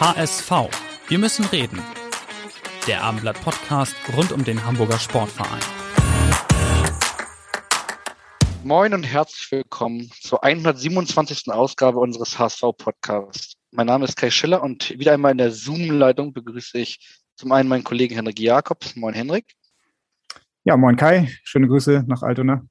[0.00, 0.52] HSV.
[1.08, 1.82] Wir müssen reden.
[2.86, 5.60] Der Abendblatt Podcast rund um den Hamburger Sportverein.
[8.62, 11.50] Moin und herzlich willkommen zur 127.
[11.52, 13.54] Ausgabe unseres HSV Podcasts.
[13.72, 17.00] Mein Name ist Kai Schiller und wieder einmal in der Zoom-Leitung begrüße ich
[17.34, 18.94] zum einen meinen Kollegen Henrik Jakobs.
[18.94, 19.46] Moin Henrik.
[20.62, 21.28] Ja, moin Kai.
[21.42, 22.64] Schöne Grüße nach Altona.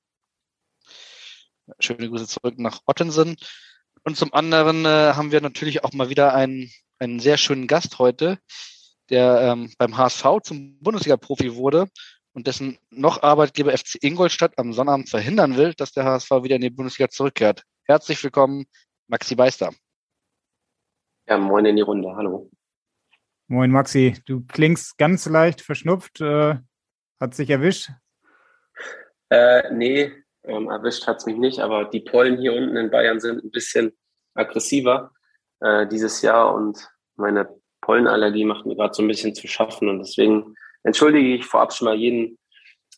[1.81, 3.35] Schöne Grüße zurück nach Ottensen.
[4.05, 7.99] Und zum anderen äh, haben wir natürlich auch mal wieder einen einen sehr schönen Gast
[7.99, 8.39] heute,
[9.09, 11.87] der ähm, beim HSV zum Bundesliga-Profi wurde
[12.33, 16.61] und dessen noch Arbeitgeber FC Ingolstadt am Sonnabend verhindern will, dass der HSV wieder in
[16.61, 17.63] die Bundesliga zurückkehrt.
[17.85, 18.65] Herzlich willkommen,
[19.07, 19.71] Maxi Beister.
[21.27, 22.15] Ja, moin in die Runde.
[22.15, 22.49] Hallo.
[23.47, 24.15] Moin, Maxi.
[24.25, 26.21] Du klingst ganz leicht verschnupft.
[26.21, 26.55] Äh,
[27.19, 27.89] hat sich erwischt?
[29.29, 30.11] Äh, nee,
[30.43, 33.51] ähm, erwischt hat es mich nicht, aber die Pollen hier unten in Bayern sind ein
[33.51, 33.97] bisschen
[34.35, 35.11] aggressiver
[35.59, 37.47] äh, dieses Jahr und meine
[37.81, 41.85] Pollenallergie macht mir gerade so ein bisschen zu schaffen und deswegen entschuldige ich vorab schon
[41.85, 42.37] mal jeden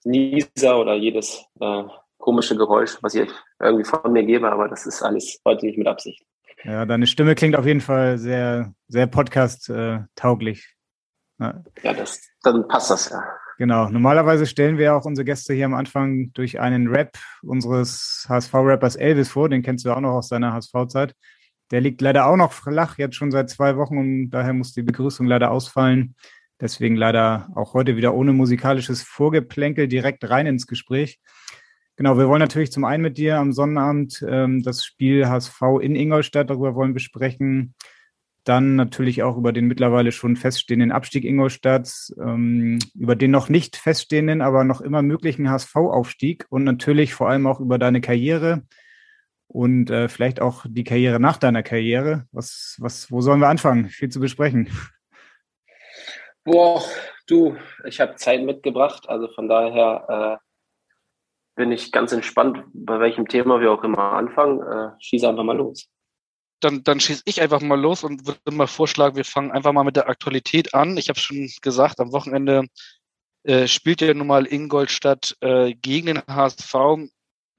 [0.06, 1.84] Nieser oder jedes äh,
[2.18, 5.88] komische Geräusch, was ich irgendwie von mir gebe, aber das ist alles heute nicht mit
[5.88, 6.24] Absicht.
[6.64, 10.76] Ja, deine Stimme klingt auf jeden Fall sehr, sehr podcast-tauglich.
[11.40, 13.24] Ja, ja das, dann passt das ja.
[13.58, 13.90] Genau.
[13.90, 19.30] Normalerweise stellen wir auch unsere Gäste hier am Anfang durch einen Rap unseres HSV-Rappers Elvis
[19.30, 19.50] vor.
[19.50, 21.14] Den kennst du auch noch aus deiner HSV-Zeit.
[21.72, 24.82] Der liegt leider auch noch flach, jetzt schon seit zwei Wochen und daher muss die
[24.82, 26.16] Begrüßung leider ausfallen.
[26.60, 31.20] Deswegen leider auch heute wieder ohne musikalisches Vorgeplänkel direkt rein ins Gespräch.
[31.96, 35.96] Genau, wir wollen natürlich zum einen mit dir am Sonnabend ähm, das Spiel HSV in
[35.96, 37.76] Ingolstadt, darüber wollen besprechen.
[38.46, 43.76] Dann natürlich auch über den mittlerweile schon feststehenden Abstieg Ingolstadts, ähm, über den noch nicht
[43.76, 48.64] feststehenden, aber noch immer möglichen HSV-Aufstieg und natürlich vor allem auch über deine Karriere,
[49.50, 52.28] und äh, vielleicht auch die Karriere nach deiner Karriere.
[52.32, 53.90] Was, was, wo sollen wir anfangen?
[53.90, 54.70] Viel zu besprechen.
[56.44, 56.84] Boah,
[57.28, 60.50] du, ich habe Zeit mitgebracht, also von daher äh,
[61.56, 64.62] bin ich ganz entspannt, bei welchem Thema wir auch immer anfangen.
[64.62, 65.90] Äh, schieße einfach mal los.
[66.62, 69.84] Dann, dann schieße ich einfach mal los und würde mal vorschlagen, wir fangen einfach mal
[69.84, 70.98] mit der Aktualität an.
[70.98, 72.68] Ich habe schon gesagt, am Wochenende
[73.44, 77.10] äh, spielt ja nun mal Ingolstadt äh, gegen den HSV.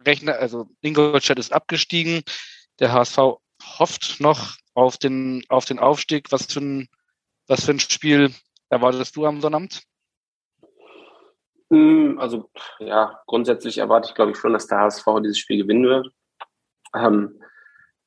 [0.07, 2.23] Rechner, also Ingolstadt ist abgestiegen.
[2.79, 3.19] Der HSV
[3.79, 6.33] hofft noch auf den, auf den Aufstieg.
[6.33, 6.89] Was für ein,
[7.47, 8.33] was für ein Spiel
[8.69, 9.83] erwartest du am Sonnabend?
[11.71, 15.85] Hm, also, ja, grundsätzlich erwarte ich, glaube ich, schon, dass der HSV dieses Spiel gewinnen
[15.85, 16.09] wird.
[16.95, 17.41] Ähm,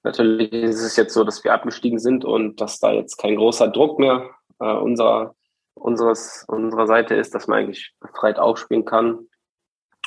[0.04, 3.70] natürlich ist es jetzt so, dass wir abgestiegen sind und dass da jetzt kein großer
[3.70, 4.30] Druck mehr
[4.60, 5.36] äh, unserer,
[5.76, 9.30] unseres, unserer Seite ist, dass man eigentlich befreit aufspielen kann.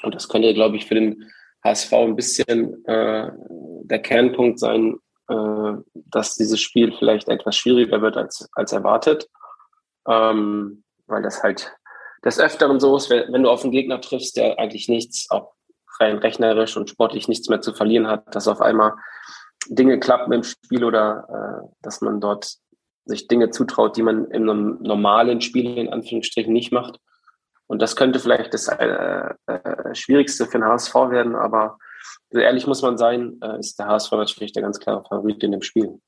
[0.02, 1.32] Und das könnte, glaube ich, für den
[1.66, 3.30] HSV ein bisschen äh,
[3.82, 4.96] der Kernpunkt sein,
[5.28, 9.28] äh, dass dieses Spiel vielleicht etwas schwieriger wird als, als erwartet.
[10.08, 11.72] Ähm, weil das halt
[12.24, 15.52] des Öfteren so ist, wenn, du auf einen Gegner triffst, der eigentlich nichts, auch
[16.00, 18.94] rein rechnerisch und sportlich nichts mehr zu verlieren hat, dass auf einmal
[19.68, 22.56] Dinge klappen im Spiel oder äh, dass man dort
[23.04, 26.98] sich Dinge zutraut, die man in einem normalen Spiel in Anführungsstrichen nicht macht.
[27.66, 31.78] Und das könnte vielleicht das äh, äh, Schwierigste für den HSV werden, aber
[32.30, 35.52] so ehrlich muss man sein, äh, ist der HSV natürlich der ganz klare Favorit in
[35.52, 36.00] dem Spiel.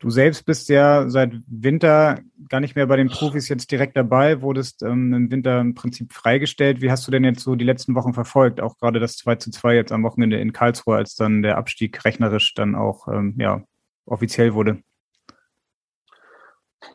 [0.00, 4.40] Du selbst bist ja seit Winter gar nicht mehr bei den Profis jetzt direkt dabei,
[4.40, 6.80] wurdest ähm, im Winter im Prinzip freigestellt.
[6.80, 8.62] Wie hast du denn jetzt so die letzten Wochen verfolgt?
[8.62, 12.02] Auch gerade das 2 zu 2 jetzt am Wochenende in Karlsruhe, als dann der Abstieg
[12.02, 13.62] rechnerisch dann auch ähm, ja,
[14.06, 14.82] offiziell wurde.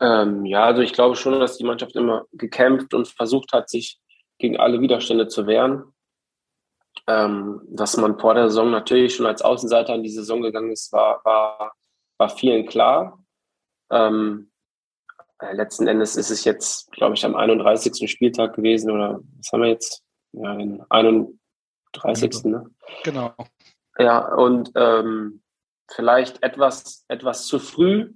[0.00, 4.00] Ähm, ja, also ich glaube schon, dass die Mannschaft immer gekämpft und versucht hat, sich
[4.38, 5.92] gegen alle Widerstände zu wehren.
[7.06, 10.92] Ähm, dass man vor der Saison natürlich schon als Außenseiter in die Saison gegangen ist,
[10.92, 11.74] war, war,
[12.18, 13.22] war vielen klar.
[13.90, 14.50] Ähm,
[15.38, 18.10] äh, letzten Endes ist es jetzt, glaube ich, am 31.
[18.10, 20.02] Spieltag gewesen oder was haben wir jetzt?
[20.32, 22.44] Ja, den 31.
[22.44, 22.66] Ne?
[23.04, 23.34] Genau.
[23.98, 25.42] Ja, und ähm,
[25.90, 28.12] vielleicht etwas, etwas zu früh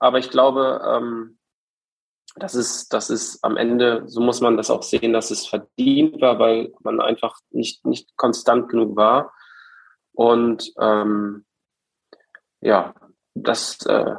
[0.00, 1.38] aber ich glaube, ähm,
[2.36, 6.20] das ist, das ist am Ende, so muss man das auch sehen, dass es verdient
[6.20, 9.32] war, weil man einfach nicht, nicht konstant genug war.
[10.12, 11.44] Und ähm,
[12.60, 12.94] ja,
[13.34, 14.14] das äh,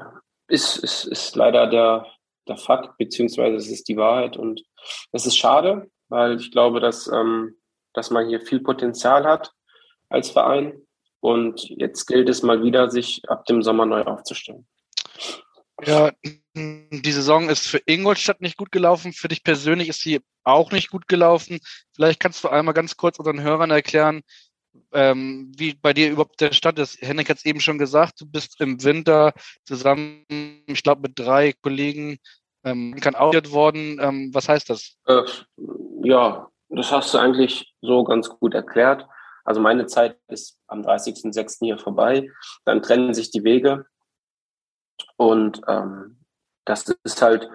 [0.47, 2.05] ist, ist, ist leider der,
[2.47, 4.37] der Fakt, beziehungsweise es ist die Wahrheit.
[4.37, 4.63] Und
[5.11, 7.55] es ist schade, weil ich glaube, dass, ähm,
[7.93, 9.53] dass man hier viel Potenzial hat
[10.09, 10.81] als Verein.
[11.21, 14.67] Und jetzt gilt es mal wieder, sich ab dem Sommer neu aufzustellen.
[15.85, 16.11] Ja,
[16.55, 19.13] die Saison ist für Ingolstadt nicht gut gelaufen.
[19.13, 21.59] Für dich persönlich ist sie auch nicht gut gelaufen.
[21.93, 24.21] Vielleicht kannst du einmal ganz kurz unseren Hörern erklären,
[24.93, 27.01] ähm, wie bei dir überhaupt der Stand ist.
[27.01, 29.33] Henrik hat es eben schon gesagt, du bist im Winter
[29.65, 30.25] zusammen,
[30.67, 32.17] ich glaube, mit drei Kollegen
[32.63, 33.99] ähm, kann worden.
[34.01, 34.97] Ähm, was heißt das?
[35.05, 35.23] Äh,
[36.03, 39.07] ja, das hast du eigentlich so ganz gut erklärt.
[39.43, 41.57] Also meine Zeit ist am 30.06.
[41.61, 42.29] hier vorbei.
[42.65, 43.85] Dann trennen sich die Wege.
[45.19, 46.15] Und ähm,
[46.63, 47.49] das ist halt,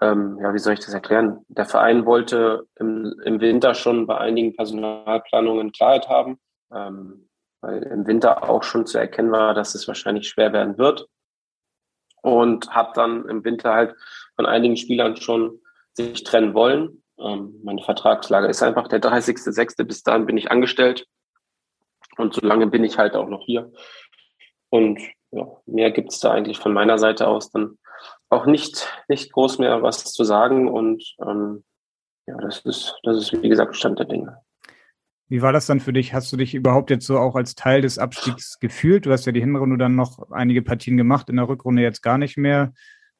[0.00, 1.44] ähm, ja, wie soll ich das erklären?
[1.48, 6.38] Der Verein wollte im, im Winter schon bei einigen Personalplanungen Klarheit haben,
[6.72, 7.28] ähm,
[7.60, 11.06] weil im Winter auch schon zu erkennen war, dass es wahrscheinlich schwer werden wird.
[12.22, 13.94] Und habe dann im Winter halt
[14.34, 15.60] von einigen Spielern schon
[15.92, 17.02] sich trennen wollen.
[17.18, 19.84] Ähm, meine Vertragslage ist einfach der 30.06.
[19.84, 21.06] Bis dahin bin ich angestellt.
[22.16, 23.70] Und so lange bin ich halt auch noch hier.
[24.70, 24.98] Und
[25.34, 27.78] ja, mehr gibt es da eigentlich von meiner Seite aus dann
[28.28, 30.68] auch nicht, nicht groß mehr was zu sagen.
[30.68, 31.64] Und ähm,
[32.26, 34.38] ja, das ist, das ist, wie gesagt, Stand der Dinge.
[35.28, 36.14] Wie war das dann für dich?
[36.14, 39.06] Hast du dich überhaupt jetzt so auch als Teil des Abstiegs gefühlt?
[39.06, 42.18] Du hast ja die Hinrunde dann noch einige Partien gemacht, in der Rückrunde jetzt gar
[42.18, 42.72] nicht mehr.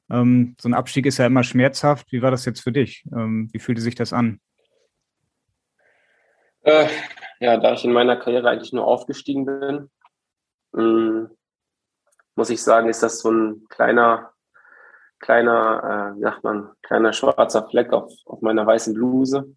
[0.09, 2.11] Ähm, so ein Abstieg ist ja immer schmerzhaft.
[2.11, 3.03] Wie war das jetzt für dich?
[3.11, 4.39] Ähm, wie fühlte sich das an?
[6.61, 6.87] Äh,
[7.39, 9.89] ja, da ich in meiner Karriere eigentlich nur aufgestiegen bin,
[10.77, 11.29] ähm,
[12.35, 14.31] muss ich sagen, ist das so ein kleiner,
[15.19, 19.55] kleiner, äh, wie sagt man, kleiner schwarzer Fleck auf, auf meiner weißen Bluse.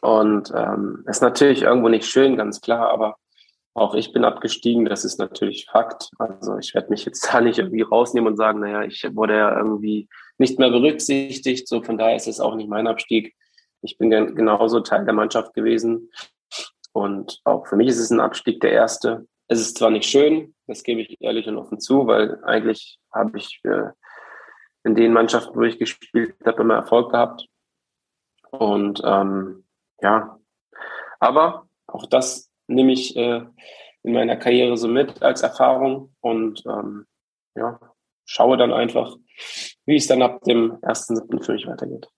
[0.00, 3.16] Und ähm, ist natürlich irgendwo nicht schön, ganz klar, aber
[3.74, 6.10] auch ich bin abgestiegen, das ist natürlich Fakt.
[6.18, 9.56] Also ich werde mich jetzt da nicht irgendwie rausnehmen und sagen, naja, ich wurde ja
[9.56, 10.08] irgendwie
[10.38, 11.68] nicht mehr berücksichtigt.
[11.68, 13.34] So von daher ist es auch nicht mein Abstieg.
[13.82, 16.10] Ich bin genauso Teil der Mannschaft gewesen.
[16.92, 19.26] Und auch für mich ist es ein Abstieg der erste.
[19.48, 23.38] Es ist zwar nicht schön, das gebe ich ehrlich und offen zu, weil eigentlich habe
[23.38, 23.90] ich äh,
[24.84, 27.46] in den Mannschaften, wo ich gespielt habe, immer Erfolg gehabt.
[28.50, 29.64] Und ähm,
[30.00, 30.38] ja,
[31.20, 33.42] aber auch das nehme ich äh,
[34.02, 37.06] in meiner Karriere so mit als Erfahrung und ähm,
[37.54, 37.78] ja,
[38.24, 39.16] schaue dann einfach,
[39.86, 41.44] wie es dann ab dem 1.7.
[41.44, 42.08] für mich weitergeht.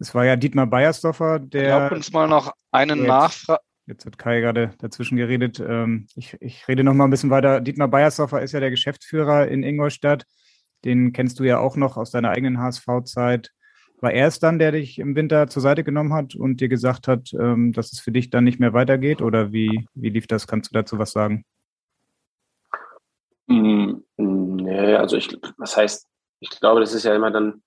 [0.00, 1.68] Es war ja Dietmar Beiersdorfer, der.
[1.70, 3.60] Erlaubt uns mal noch eine Nachfrage.
[3.88, 5.60] Jetzt hat Kai gerade dazwischen geredet.
[5.66, 7.62] Ähm, ich, ich rede noch mal ein bisschen weiter.
[7.62, 10.26] Dietmar Beiersdorfer ist ja der Geschäftsführer in Ingolstadt.
[10.84, 13.50] Den kennst du ja auch noch aus deiner eigenen HSV-Zeit.
[14.02, 17.08] War er es dann, der dich im Winter zur Seite genommen hat und dir gesagt
[17.08, 19.22] hat, ähm, dass es für dich dann nicht mehr weitergeht?
[19.22, 20.46] Oder wie, wie lief das?
[20.46, 21.46] Kannst du dazu was sagen?
[23.46, 26.06] Mm, nee, also ich, was heißt,
[26.40, 27.62] ich glaube, das ist ja immer dann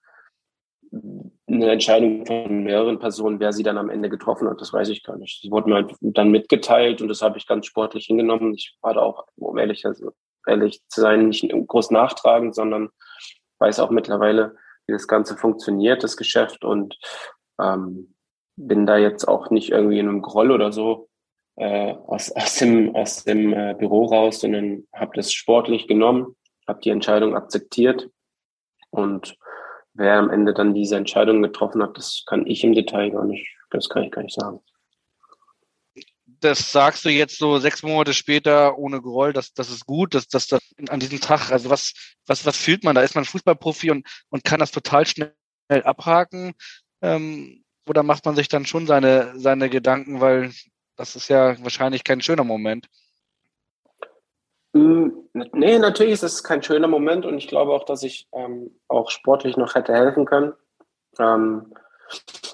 [0.92, 5.04] eine Entscheidung von mehreren Personen, wer sie dann am Ende getroffen hat, das weiß ich
[5.04, 5.42] gar nicht.
[5.42, 8.54] Sie wurde mir dann mitgeteilt und das habe ich ganz sportlich hingenommen.
[8.54, 10.12] Ich war da auch, um ehrlich, also
[10.48, 12.90] ehrlich zu sein, nicht groß nachtragend, sondern
[13.60, 14.56] weiß auch mittlerweile,
[14.88, 16.98] wie das Ganze funktioniert, das Geschäft und
[17.60, 18.14] ähm,
[18.58, 21.10] bin da jetzt auch nicht irgendwie in einem Groll oder so
[21.56, 26.36] äh, aus, aus dem, aus dem äh, Büro raus, sondern habe das sportlich genommen,
[26.68, 28.10] habe die Entscheidung akzeptiert
[28.90, 29.38] und
[29.94, 33.48] wer am Ende dann diese Entscheidung getroffen hat, das kann ich im Detail gar nicht,
[33.70, 34.60] das kann ich gar nicht sagen.
[36.26, 40.28] Das sagst du jetzt so sechs Monate später ohne Groll, das, das ist gut, dass
[40.28, 41.94] das, das an diesem Tag, also was,
[42.26, 43.02] was, was fühlt man da?
[43.02, 45.34] Ist man Fußballprofi und, und kann das total schnell
[45.70, 46.54] abhaken?
[47.02, 50.52] Ähm, oder macht man sich dann schon seine, seine Gedanken, weil
[50.96, 52.88] das ist ja wahrscheinlich kein schöner Moment.
[54.74, 58.80] Hm, nee, natürlich ist es kein schöner Moment und ich glaube auch, dass ich ähm,
[58.88, 60.54] auch sportlich noch hätte helfen können.
[61.20, 61.74] Ähm,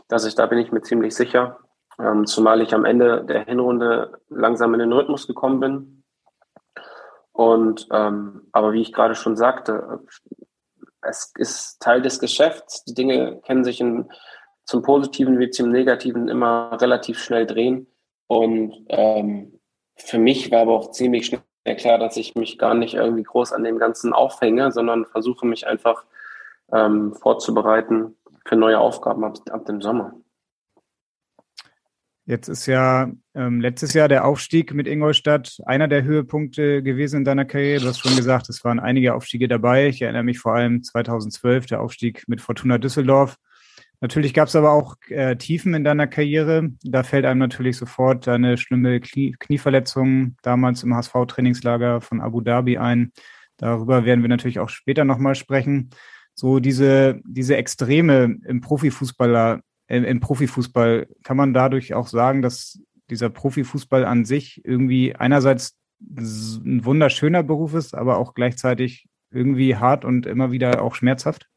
[0.08, 1.60] dass ich, da bin ich mir ziemlich sicher.
[2.00, 6.04] Ähm, zumal ich am Ende der Hinrunde langsam in den Rhythmus gekommen bin.
[7.32, 10.00] Und ähm, aber wie ich gerade schon sagte,
[11.02, 12.84] es ist Teil des Geschäfts.
[12.86, 14.10] Die Dinge kennen sich in,
[14.66, 17.88] zum Positiven wie zum Negativen immer relativ schnell drehen.
[18.28, 19.60] Und ähm,
[19.96, 21.42] für mich war aber auch ziemlich schnell
[21.76, 25.68] klar, dass ich mich gar nicht irgendwie groß an dem Ganzen aufhänge, sondern versuche mich
[25.68, 26.04] einfach
[26.72, 30.14] ähm, vorzubereiten für neue Aufgaben ab, ab dem Sommer.
[32.26, 37.24] Jetzt ist ja ähm, letztes Jahr der Aufstieg mit Ingolstadt einer der Höhepunkte gewesen in
[37.24, 37.84] deiner Karriere.
[37.84, 39.88] Du hast schon gesagt, es waren einige Aufstiege dabei.
[39.88, 43.38] Ich erinnere mich vor allem 2012, der Aufstieg mit Fortuna Düsseldorf.
[44.00, 46.70] Natürlich gab es aber auch äh, Tiefen in deiner Karriere.
[46.84, 52.78] Da fällt einem natürlich sofort deine schlimme Knie Knieverletzung damals im HSV-Trainingslager von Abu Dhabi
[52.78, 53.12] ein.
[53.58, 55.90] Darüber werden wir natürlich auch später nochmal sprechen.
[56.36, 62.80] So diese, diese Extreme im Profifußballer, äh, im Profifußball, kann man dadurch auch sagen, dass
[63.10, 70.06] dieser Profifußball an sich irgendwie einerseits ein wunderschöner Beruf ist, aber auch gleichzeitig irgendwie hart
[70.06, 71.48] und immer wieder auch schmerzhaft?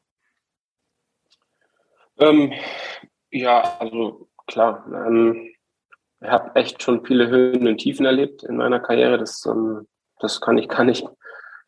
[2.21, 2.53] Ähm,
[3.31, 4.85] ja, also klar.
[4.93, 5.51] Ähm,
[6.21, 9.19] ich habe echt schon viele Höhen und Tiefen erlebt in meiner Karriere.
[9.19, 9.87] Das, ähm,
[10.19, 11.05] das kann ich kann ich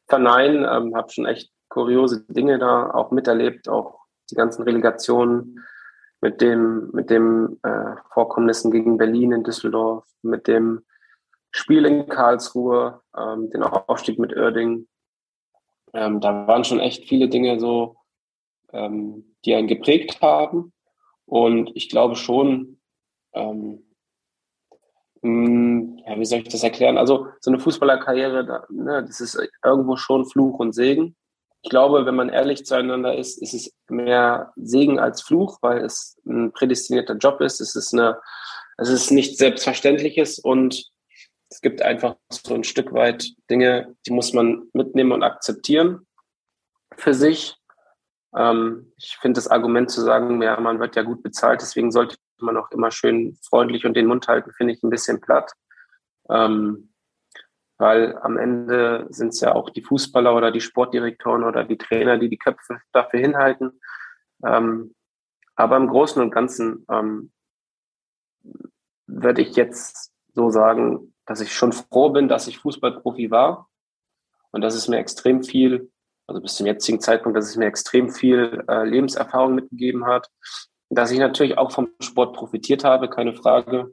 [0.08, 0.66] verneinen.
[0.68, 5.64] Ähm, habe schon echt kuriose Dinge da auch miterlebt, auch die ganzen Relegationen
[6.20, 10.84] mit dem mit dem äh, Vorkommnissen gegen Berlin in Düsseldorf, mit dem
[11.50, 14.86] Spiel in Karlsruhe, ähm, den Aufstieg mit Oerding.
[15.94, 17.96] Ähm, da waren schon echt viele Dinge so,
[18.72, 20.72] ähm, die einen geprägt haben.
[21.26, 22.80] Und ich glaube schon,
[23.32, 23.84] ähm,
[25.22, 26.98] mh, hm, ja, wie soll ich das erklären?
[26.98, 31.16] Also so eine Fußballerkarriere, da, ne, das ist irgendwo schon Fluch und Segen.
[31.62, 36.20] Ich glaube, wenn man ehrlich zueinander ist, ist es mehr Segen als Fluch, weil es
[36.26, 37.60] ein prädestinierter Job ist.
[37.60, 38.18] Es ist eine,
[38.78, 40.90] es ist nichts Selbstverständliches und
[41.48, 46.06] es gibt einfach so ein Stück weit Dinge, die muss man mitnehmen und akzeptieren
[46.96, 47.54] für sich.
[48.34, 52.16] Ähm, ich finde das Argument zu sagen, ja, man wird ja gut bezahlt, deswegen sollte
[52.40, 55.52] man auch immer schön freundlich und den Mund halten, finde ich ein bisschen platt.
[56.28, 56.92] Ähm,
[57.78, 62.18] weil am Ende sind es ja auch die Fußballer oder die Sportdirektoren oder die Trainer,
[62.18, 63.80] die die Köpfe dafür hinhalten.
[64.44, 64.94] Ähm,
[65.54, 67.32] aber im Großen und Ganzen ähm,
[69.06, 73.68] würde ich jetzt so sagen, dass ich schon froh bin, dass ich Fußballprofi war
[74.50, 75.91] und dass es mir extrem viel
[76.32, 80.30] also bis zum jetzigen Zeitpunkt, dass es mir extrem viel äh, Lebenserfahrung mitgegeben hat,
[80.88, 83.92] dass ich natürlich auch vom Sport profitiert habe, keine Frage.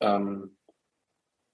[0.00, 0.58] Ähm,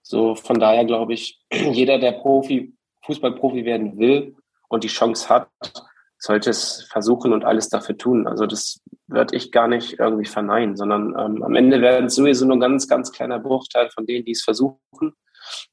[0.02, 2.74] so von daher glaube ich, jeder, der Profi,
[3.04, 4.36] Fußballprofi werden will
[4.68, 5.48] und die Chance hat,
[6.18, 8.26] sollte es versuchen und alles dafür tun.
[8.26, 12.46] Also das würde ich gar nicht irgendwie verneinen, sondern ähm, am Ende werden es sowieso
[12.46, 15.14] nur ein ganz, ganz kleiner Bruchteil von denen, die es versuchen.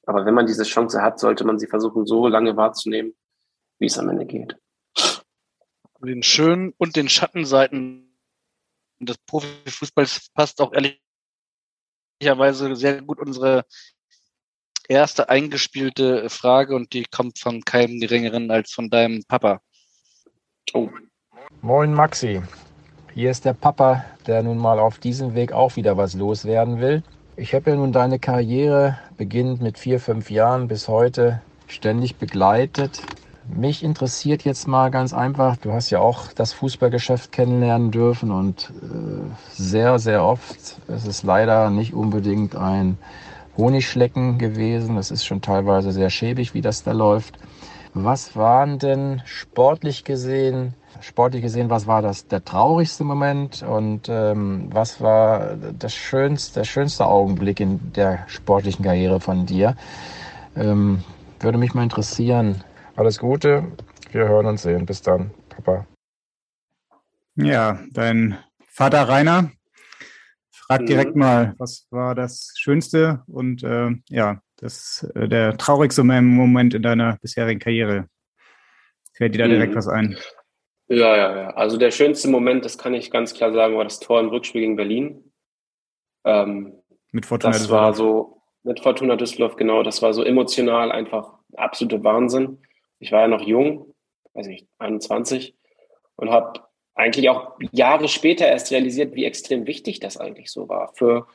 [0.05, 3.13] Aber wenn man diese Chance hat, sollte man sie versuchen, so lange wahrzunehmen,
[3.79, 4.55] wie es am Ende geht.
[5.99, 8.07] Den schönen und den Schattenseiten
[8.99, 10.73] des Profifußballs passt auch
[12.21, 13.65] ehrlicherweise sehr gut unsere
[14.87, 19.61] erste eingespielte Frage und die kommt von keinem geringeren als von deinem Papa.
[20.73, 20.89] Oh.
[21.61, 22.41] Moin Maxi,
[23.13, 27.03] hier ist der Papa, der nun mal auf diesem Weg auch wieder was loswerden will.
[27.35, 33.01] Ich habe ja nun deine Karriere beginnend mit vier, fünf Jahren bis heute ständig begleitet.
[33.49, 38.71] Mich interessiert jetzt mal ganz einfach, du hast ja auch das Fußballgeschäft kennenlernen dürfen und
[38.81, 42.97] äh, sehr, sehr oft ist es leider nicht unbedingt ein
[43.57, 44.97] Honigschlecken gewesen.
[44.97, 47.39] Es ist schon teilweise sehr schäbig, wie das da läuft.
[47.93, 54.67] Was waren denn sportlich gesehen, sportlich gesehen, was war das der traurigste Moment und ähm,
[54.71, 59.75] was war das schönste, der schönste Augenblick in der sportlichen Karriere von dir?
[60.55, 61.03] Ähm,
[61.39, 62.63] würde mich mal interessieren,
[62.97, 63.71] alles Gute.
[64.11, 64.85] Wir hören uns sehen.
[64.85, 65.87] Bis dann, Papa.
[67.35, 68.37] Ja, dein
[68.67, 69.51] Vater Rainer
[70.51, 70.87] fragt mhm.
[70.87, 76.81] direkt mal, was war das Schönste und äh, ja, das, äh, der traurigste Moment in
[76.81, 78.09] deiner bisherigen Karriere?
[79.13, 79.77] Fällt dir da direkt mhm.
[79.77, 80.17] was ein?
[80.87, 81.49] Ja, ja, ja.
[81.51, 84.61] Also der schönste Moment, das kann ich ganz klar sagen, war das Tor im Rückspiel
[84.61, 85.31] gegen Berlin.
[86.25, 86.73] Ähm,
[87.11, 92.03] mit Fortuna Das war so, mit Fortuna Düsseldorf, genau, das war so emotional einfach absoluter
[92.03, 92.57] Wahnsinn
[92.99, 93.93] ich war ja noch jung,
[94.33, 95.55] weiß nicht, 21
[96.15, 96.61] und habe
[96.95, 101.27] eigentlich auch Jahre später erst realisiert, wie extrem wichtig das eigentlich so war für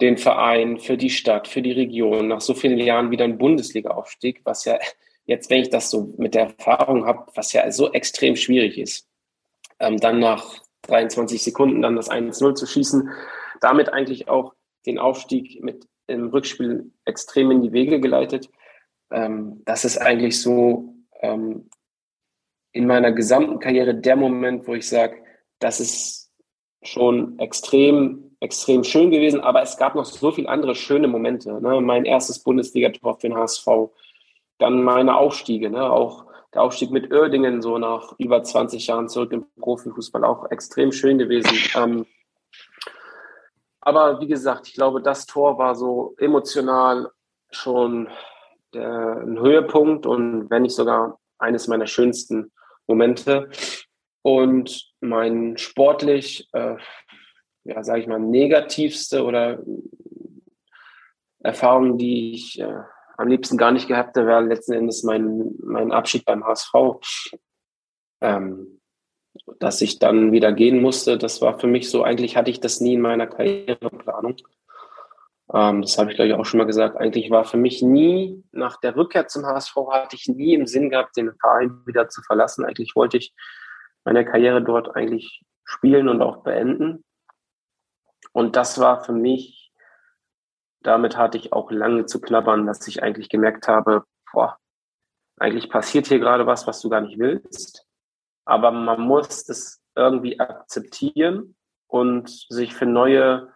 [0.00, 4.40] den Verein, für die Stadt, für die Region, nach so vielen Jahren wieder ein Bundesliga-Aufstieg,
[4.44, 4.78] was ja
[5.26, 9.08] jetzt, wenn ich das so mit der Erfahrung habe, was ja so extrem schwierig ist,
[9.78, 13.10] ähm, dann nach 23 Sekunden dann das 1-0 zu schießen,
[13.60, 14.54] damit eigentlich auch
[14.86, 18.50] den Aufstieg mit im Rückspiel extrem in die Wege geleitet.
[19.10, 20.93] Ähm, das ist eigentlich so
[21.24, 21.70] ähm,
[22.72, 25.22] in meiner gesamten Karriere der Moment, wo ich sage,
[25.58, 26.30] das ist
[26.82, 31.60] schon extrem, extrem schön gewesen, aber es gab noch so viele andere schöne Momente.
[31.60, 31.80] Ne?
[31.80, 33.66] Mein erstes Bundesligator für den HSV,
[34.58, 35.90] dann meine Aufstiege, ne?
[35.90, 40.92] auch der Aufstieg mit Oerdingen so nach über 20 Jahren zurück im Profifußball, auch extrem
[40.92, 41.56] schön gewesen.
[41.76, 42.06] Ähm,
[43.80, 47.10] aber wie gesagt, ich glaube, das Tor war so emotional
[47.50, 48.08] schon
[48.74, 52.52] der, ein Höhepunkt und wenn nicht sogar eines meiner schönsten
[52.86, 53.48] Momente.
[54.22, 56.76] Und mein sportlich, äh,
[57.64, 59.62] ja, sage ich mal, negativste oder
[61.40, 62.80] Erfahrung, die ich äh,
[63.16, 66.72] am liebsten gar nicht gehabt hätte, wäre letzten Endes mein, mein Abschied beim HSV.
[68.20, 68.80] Ähm,
[69.58, 72.80] dass ich dann wieder gehen musste, das war für mich so, eigentlich hatte ich das
[72.80, 74.36] nie in meiner Karriereplanung.
[75.54, 76.96] Ähm, das habe ich, glaube ich, auch schon mal gesagt.
[76.96, 80.90] Eigentlich war für mich nie, nach der Rückkehr zum HSV, hatte ich nie im Sinn
[80.90, 82.64] gehabt, den Verein wieder zu verlassen.
[82.64, 83.32] Eigentlich wollte ich
[84.04, 87.04] meine Karriere dort eigentlich spielen und auch beenden.
[88.32, 89.72] Und das war für mich,
[90.82, 94.58] damit hatte ich auch lange zu klappern, dass ich eigentlich gemerkt habe, boah,
[95.38, 97.86] eigentlich passiert hier gerade was, was du gar nicht willst.
[98.44, 101.56] Aber man muss das irgendwie akzeptieren
[101.86, 103.52] und sich für neue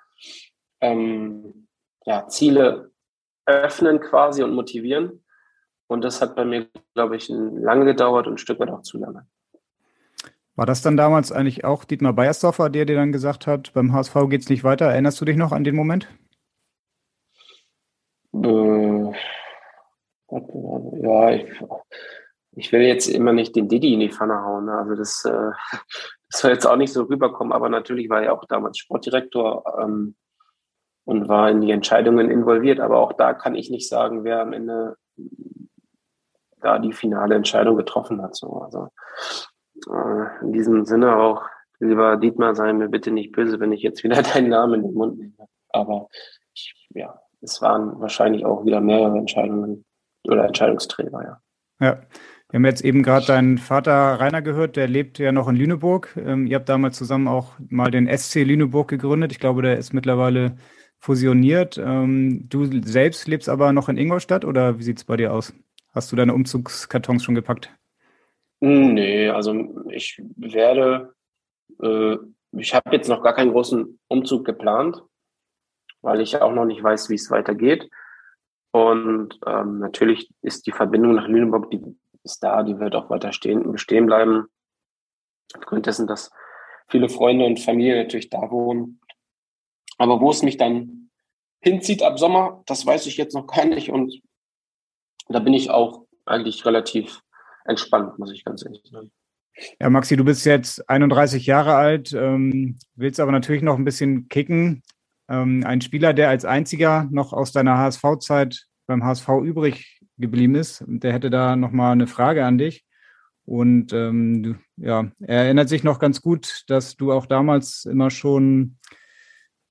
[0.80, 1.67] ähm,
[2.08, 2.90] ja, Ziele
[3.44, 5.24] öffnen quasi und motivieren.
[5.88, 8.98] Und das hat bei mir, glaube ich, lange gedauert und ein Stück weit auch zu
[8.98, 9.26] lange.
[10.56, 14.14] War das dann damals eigentlich auch Dietmar Beiersdorfer, der dir dann gesagt hat, beim HSV
[14.28, 14.86] geht es nicht weiter?
[14.86, 16.08] Erinnerst du dich noch an den Moment?
[18.32, 19.12] Äh,
[20.30, 21.46] ja, ich,
[22.52, 24.64] ich, will jetzt immer nicht den Didi in die Pfanne hauen.
[24.64, 24.72] Ne?
[24.72, 25.30] Also das, äh,
[26.30, 29.78] das soll jetzt auch nicht so rüberkommen, aber natürlich war er auch damals Sportdirektor.
[29.80, 30.16] Ähm,
[31.08, 32.80] und war in die Entscheidungen involviert.
[32.80, 34.98] Aber auch da kann ich nicht sagen, wer am Ende
[36.60, 38.36] da die finale Entscheidung getroffen hat.
[38.36, 38.88] So, also
[39.90, 41.46] äh, in diesem Sinne auch,
[41.80, 44.94] lieber Dietmar, sei mir bitte nicht böse, wenn ich jetzt wieder deinen Namen in den
[44.94, 45.48] Mund nehme.
[45.70, 46.08] Aber
[46.52, 49.86] ich, ja, es waren wahrscheinlich auch wieder mehrere Entscheidungen
[50.24, 51.40] oder Entscheidungsträger, ja.
[51.80, 52.02] Ja.
[52.50, 56.14] Wir haben jetzt eben gerade deinen Vater Rainer gehört, der lebt ja noch in Lüneburg.
[56.16, 59.32] Ähm, ihr habt damals zusammen auch mal den SC Lüneburg gegründet.
[59.32, 60.56] Ich glaube, der ist mittlerweile
[60.98, 61.78] fusioniert.
[61.78, 65.54] Ähm, du selbst lebst aber noch in Ingolstadt oder wie sieht es bei dir aus?
[65.92, 67.72] Hast du deine Umzugskartons schon gepackt?
[68.60, 71.14] Nee, also ich werde,
[71.80, 72.16] äh,
[72.52, 75.02] ich habe jetzt noch gar keinen großen Umzug geplant,
[76.02, 77.88] weil ich auch noch nicht weiß, wie es weitergeht.
[78.72, 81.80] Und ähm, natürlich ist die Verbindung nach Lüneburg, die
[82.24, 84.46] ist da, die wird auch weiter stehen, bestehen bleiben.
[85.56, 86.30] Aufgrund dessen, dass
[86.88, 89.00] viele Freunde und Familie natürlich da wohnen.
[89.98, 91.10] Aber wo es mich dann
[91.60, 93.90] hinzieht ab Sommer, das weiß ich jetzt noch gar nicht.
[93.90, 94.20] Und
[95.28, 97.20] da bin ich auch eigentlich relativ
[97.64, 99.10] entspannt, muss ich ganz ehrlich sagen.
[99.80, 104.28] Ja, Maxi, du bist jetzt 31 Jahre alt, ähm, willst aber natürlich noch ein bisschen
[104.28, 104.82] kicken.
[105.28, 110.84] Ähm, ein Spieler, der als einziger noch aus deiner HSV-Zeit beim HSV übrig geblieben ist,
[110.86, 112.84] der hätte da nochmal eine Frage an dich.
[113.44, 118.78] Und ähm, ja, er erinnert sich noch ganz gut, dass du auch damals immer schon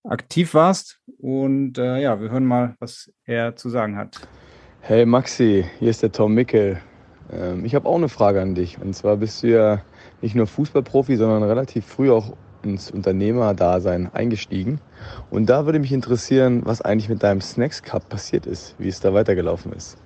[0.07, 0.99] aktiv warst.
[1.19, 4.27] Und äh, ja, wir hören mal, was er zu sagen hat.
[4.81, 6.79] Hey Maxi, hier ist der Tom Mickel.
[7.31, 8.79] Ähm, ich habe auch eine Frage an dich.
[8.79, 9.81] Und zwar bist du ja
[10.21, 14.79] nicht nur Fußballprofi, sondern relativ früh auch ins Unternehmerdasein eingestiegen.
[15.29, 18.99] Und da würde mich interessieren, was eigentlich mit deinem Snacks Cup passiert ist, wie es
[18.99, 19.97] da weitergelaufen ist.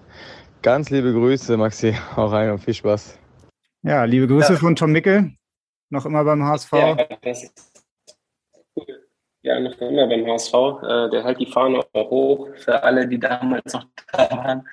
[0.62, 1.94] Ganz liebe Grüße, Maxi.
[2.16, 3.18] Hau rein und viel Spaß.
[3.84, 4.60] Ja, liebe Grüße ja.
[4.60, 5.32] von Tom Mickel.
[5.90, 6.72] Noch immer beim HSV.
[6.74, 7.71] Ja, das ist
[9.44, 10.54] ja, noch immer beim HSV.
[10.54, 14.68] Äh, der hält die Fahne hoch für alle, die damals noch da waren.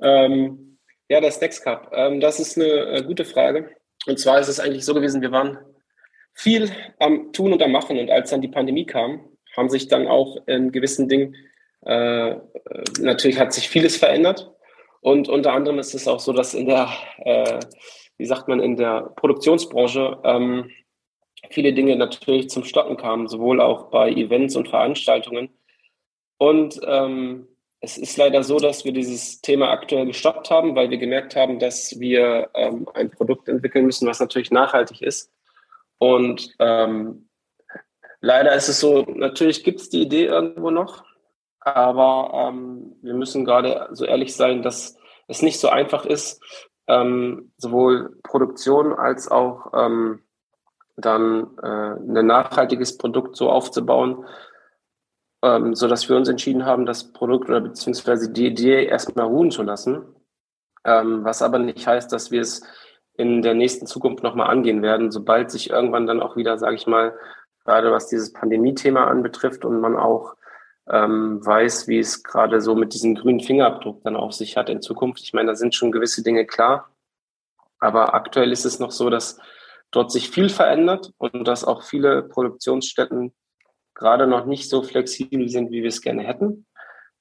[0.00, 1.90] Ähm, ja, der Stacks Cup.
[1.92, 3.70] Ähm, das ist eine äh, gute Frage.
[4.06, 5.58] Und zwar ist es eigentlich so gewesen, wir waren
[6.34, 7.98] viel am Tun und am Machen.
[7.98, 11.34] Und als dann die Pandemie kam, haben sich dann auch in gewissen Dingen,
[11.82, 12.36] äh
[13.00, 14.52] natürlich hat sich vieles verändert.
[15.00, 16.88] Und unter anderem ist es auch so, dass in der,
[17.18, 17.60] äh,
[18.16, 20.70] wie sagt man, in der Produktionsbranche ähm,
[21.50, 25.50] viele Dinge natürlich zum Stocken kamen, sowohl auch bei Events und Veranstaltungen.
[26.38, 27.48] Und ähm,
[27.80, 31.58] es ist leider so, dass wir dieses Thema aktuell gestoppt haben, weil wir gemerkt haben,
[31.58, 35.32] dass wir ähm, ein Produkt entwickeln müssen, was natürlich nachhaltig ist.
[35.98, 37.28] Und ähm,
[38.20, 41.04] leider ist es so, natürlich gibt es die Idee irgendwo noch,
[41.60, 44.96] aber ähm, wir müssen gerade so ehrlich sein, dass
[45.28, 46.42] es nicht so einfach ist,
[46.88, 50.22] ähm, sowohl Produktion als auch ähm,
[50.98, 54.24] dann äh, ein nachhaltiges Produkt so aufzubauen,
[55.42, 59.50] ähm, so dass wir uns entschieden haben, das Produkt oder beziehungsweise die Idee erstmal ruhen
[59.50, 60.04] zu lassen.
[60.84, 62.62] Ähm, was aber nicht heißt, dass wir es
[63.14, 66.86] in der nächsten Zukunft nochmal angehen werden, sobald sich irgendwann dann auch wieder, sage ich
[66.86, 67.16] mal,
[67.64, 70.34] gerade was dieses Pandemie-Thema anbetrifft und man auch
[70.88, 74.80] ähm, weiß, wie es gerade so mit diesem grünen Fingerabdruck dann auf sich hat in
[74.80, 75.20] Zukunft.
[75.22, 76.90] Ich meine, da sind schon gewisse Dinge klar,
[77.78, 79.38] aber aktuell ist es noch so, dass
[79.90, 83.34] dort sich viel verändert und dass auch viele Produktionsstätten
[83.94, 86.66] gerade noch nicht so flexibel sind, wie wir es gerne hätten.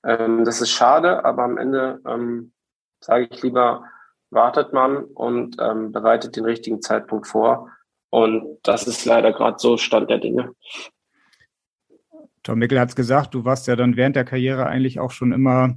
[0.03, 2.53] Ähm, das ist schade, aber am Ende ähm,
[3.01, 3.83] sage ich lieber,
[4.29, 7.71] wartet man und ähm, bereitet den richtigen Zeitpunkt vor.
[8.09, 10.51] Und das ist leider gerade so Stand der Dinge.
[12.43, 15.33] Tom Mickel hat es gesagt, du warst ja dann während der Karriere eigentlich auch schon
[15.33, 15.75] immer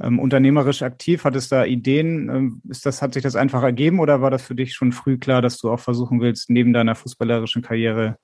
[0.00, 1.24] ähm, unternehmerisch aktiv.
[1.24, 2.28] Hattest da Ideen?
[2.28, 5.18] Ähm, ist das, hat sich das einfach ergeben oder war das für dich schon früh
[5.18, 8.18] klar, dass du auch versuchen willst, neben deiner fußballerischen Karriere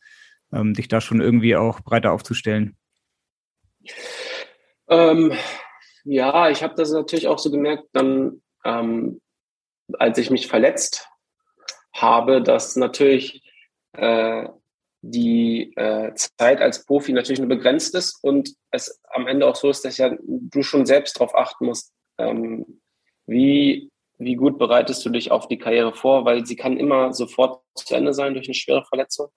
[0.53, 2.77] ähm, dich da schon irgendwie auch breiter aufzustellen?
[4.89, 5.33] Ähm,
[6.05, 9.21] ja, ich habe das natürlich auch so gemerkt, dann ähm,
[9.99, 11.09] als ich mich verletzt
[11.95, 13.43] habe, dass natürlich
[13.93, 14.49] äh,
[15.03, 19.69] die äh, Zeit als Profi natürlich nur begrenzt ist und es am Ende auch so
[19.69, 22.81] ist, dass ja du schon selbst darauf achten musst, ähm,
[23.27, 27.63] wie, wie gut bereitest du dich auf die Karriere vor, weil sie kann immer sofort
[27.75, 29.29] zu Ende sein durch eine schwere Verletzung.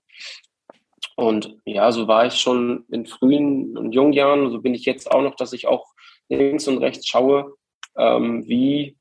[1.15, 5.09] Und ja, so war ich schon in frühen und jungen Jahren, so bin ich jetzt
[5.09, 5.85] auch noch, dass ich auch
[6.29, 7.55] links und rechts schaue,
[7.97, 8.97] ähm, wie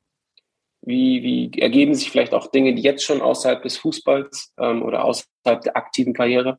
[0.86, 5.04] wie, wie ergeben sich vielleicht auch Dinge, die jetzt schon außerhalb des Fußballs ähm, oder
[5.04, 6.58] außerhalb der aktiven Karriere?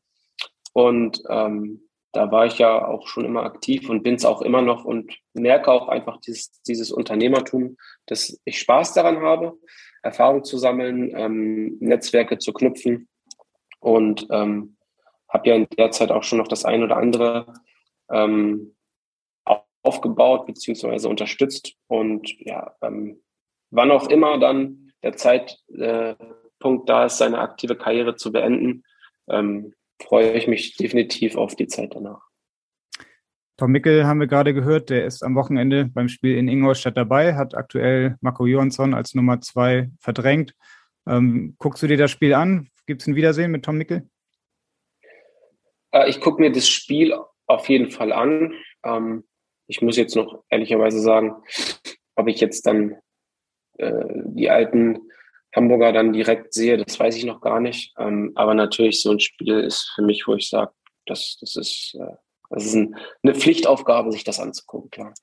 [0.74, 4.62] Und ähm, da war ich ja auch schon immer aktiv und bin es auch immer
[4.62, 9.54] noch und merke auch einfach dieses, dieses Unternehmertum, dass ich Spaß daran habe,
[10.02, 13.10] Erfahrung zu sammeln, ähm, Netzwerke zu knüpfen
[13.80, 14.78] und ähm,
[15.28, 17.54] habe ja in der Zeit auch schon noch das ein oder andere
[18.10, 18.76] ähm,
[19.84, 23.22] aufgebaut beziehungsweise unterstützt und ja, ähm,
[23.76, 28.84] wann auch immer dann der Zeitpunkt da ist, seine aktive Karriere zu beenden,
[29.30, 32.22] ähm, freue ich mich definitiv auf die Zeit danach.
[33.58, 37.36] Tom Mickel haben wir gerade gehört, der ist am Wochenende beim Spiel in Ingolstadt dabei,
[37.36, 40.54] hat aktuell Marco Johansson als Nummer zwei verdrängt.
[41.08, 42.68] Ähm, guckst du dir das Spiel an?
[42.86, 44.10] Gibt es ein Wiedersehen mit Tom Mickel?
[45.92, 47.14] Äh, ich gucke mir das Spiel
[47.48, 48.54] auf jeden Fall an.
[48.84, 49.24] Ähm,
[49.68, 51.36] ich muss jetzt noch ehrlicherweise sagen,
[52.16, 52.98] ob ich jetzt dann
[53.78, 55.00] äh, die alten
[55.56, 57.94] Hamburger dann direkt sehe, das weiß ich noch gar nicht.
[57.98, 60.72] Ähm, aber natürlich, so ein Spiel ist für mich, wo ich sage,
[61.06, 62.16] das, das ist, äh,
[62.50, 65.14] das ist ein, eine Pflichtaufgabe, sich das anzugucken, klar.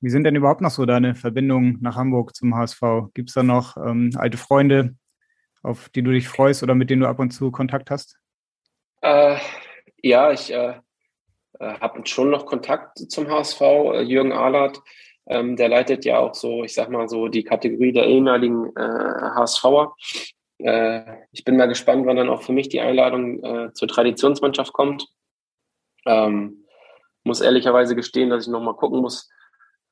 [0.00, 2.80] Wie sind denn überhaupt noch so deine Verbindungen nach Hamburg zum HSV?
[3.12, 4.96] Gibt es da noch ähm, alte Freunde,
[5.62, 8.18] auf die du dich freust oder mit denen du ab und zu Kontakt hast?
[9.02, 9.36] Äh,
[10.02, 10.74] ja, ich äh,
[11.58, 13.60] äh habe schon noch Kontakt zum HSV.
[13.60, 14.80] Äh, Jürgen Ahlert
[15.26, 18.80] ähm, der leitet ja auch so, ich sag mal so, die Kategorie der ehemaligen äh,
[19.34, 19.94] HSVer.
[20.58, 21.02] Äh,
[21.32, 25.06] ich bin mal gespannt, wann dann auch für mich die Einladung äh, zur Traditionsmannschaft kommt.
[26.06, 26.64] Ähm,
[27.24, 29.30] muss ehrlicherweise gestehen, dass ich nochmal gucken muss,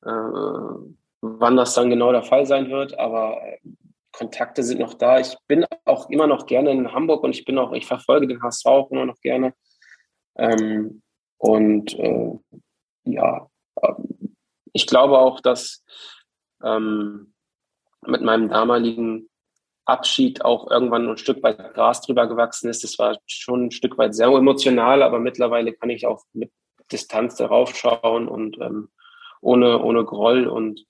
[0.03, 0.09] äh,
[1.21, 2.97] wann das dann genau der Fall sein wird.
[2.97, 3.59] Aber äh,
[4.11, 5.19] Kontakte sind noch da.
[5.19, 8.41] Ich bin auch immer noch gerne in Hamburg und ich bin auch, ich verfolge den
[8.41, 9.53] HSV auch immer noch gerne.
[10.37, 11.01] Ähm,
[11.37, 12.31] und äh,
[13.05, 13.47] ja,
[14.73, 15.83] ich glaube auch, dass
[16.63, 17.33] ähm,
[18.05, 19.29] mit meinem damaligen
[19.85, 22.83] Abschied auch irgendwann ein Stück weit Gras drüber gewachsen ist.
[22.83, 26.51] Das war schon ein Stück weit sehr emotional, aber mittlerweile kann ich auch mit
[26.91, 28.89] Distanz darauf schauen und ähm,
[29.41, 30.85] ohne, ohne Groll und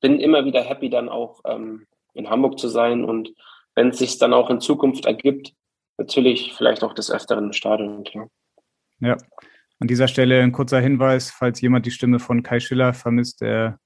[0.00, 3.32] bin immer wieder happy, dann auch ähm, in Hamburg zu sein und
[3.74, 5.54] wenn es sich dann auch in Zukunft ergibt,
[5.96, 8.28] natürlich vielleicht auch des Öfteren im Stadion, klar.
[9.00, 9.16] Ja,
[9.82, 13.80] an dieser Stelle ein kurzer Hinweis, falls jemand die Stimme von Kai Schiller vermisst, der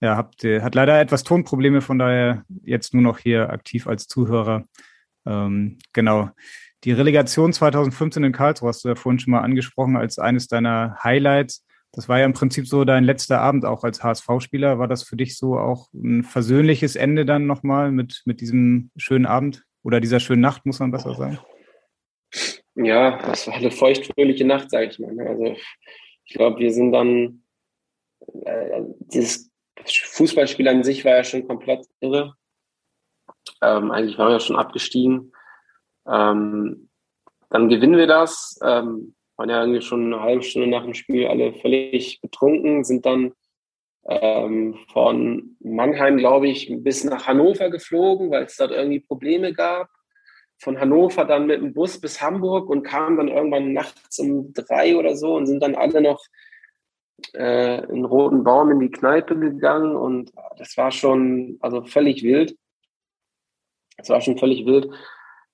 [0.00, 4.64] ja, habt, hat leider etwas Tonprobleme, von daher jetzt nur noch hier aktiv als Zuhörer.
[5.26, 6.30] Ähm, genau.
[6.84, 10.96] Die Relegation 2015 in Karlsruhe hast du ja vorhin schon mal angesprochen als eines deiner
[11.04, 11.66] Highlights.
[11.92, 14.78] Das war ja im Prinzip so dein letzter Abend auch als HSV-Spieler.
[14.78, 19.26] War das für dich so auch ein versöhnliches Ende dann nochmal mit, mit diesem schönen
[19.26, 21.38] Abend oder dieser schönen Nacht, muss man besser sagen?
[22.74, 25.12] Ja, das war eine feuchtfröhliche Nacht, sage ich mal.
[25.12, 25.26] Ne?
[25.26, 25.56] Also
[26.24, 27.44] ich glaube, wir sind dann,
[28.44, 29.50] äh, dieses
[29.84, 32.34] Fußballspiel an sich war ja schon komplett irre.
[33.60, 35.32] Ähm, eigentlich waren wir schon abgestiegen.
[36.06, 36.88] Ähm,
[37.50, 38.58] dann gewinnen wir das.
[38.62, 43.04] Ähm, waren ja irgendwie schon eine halbe Stunde nach dem Spiel alle völlig betrunken, sind
[43.06, 43.32] dann
[44.06, 49.88] ähm, von Mannheim, glaube ich, bis nach Hannover geflogen, weil es dort irgendwie Probleme gab
[50.62, 54.96] von Hannover dann mit dem Bus bis Hamburg und kamen dann irgendwann nachts um drei
[54.96, 56.24] oder so und sind dann alle noch
[57.34, 62.56] äh, in Roten Baum in die Kneipe gegangen und das war schon also völlig wild.
[63.96, 64.88] Das war schon völlig wild.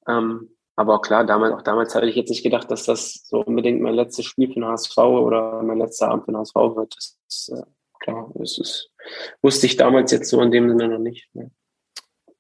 [0.06, 3.42] Ähm, aber auch klar, damals, auch damals hatte ich jetzt nicht gedacht, dass das so
[3.42, 6.94] unbedingt mein letztes Spiel für den HSV oder mein letzter Abend für den HSV wird.
[6.94, 7.62] Das ist äh,
[8.00, 8.90] klar, das ist,
[9.40, 11.34] wusste ich damals jetzt so in dem Sinne noch nicht.
[11.34, 11.50] Ne?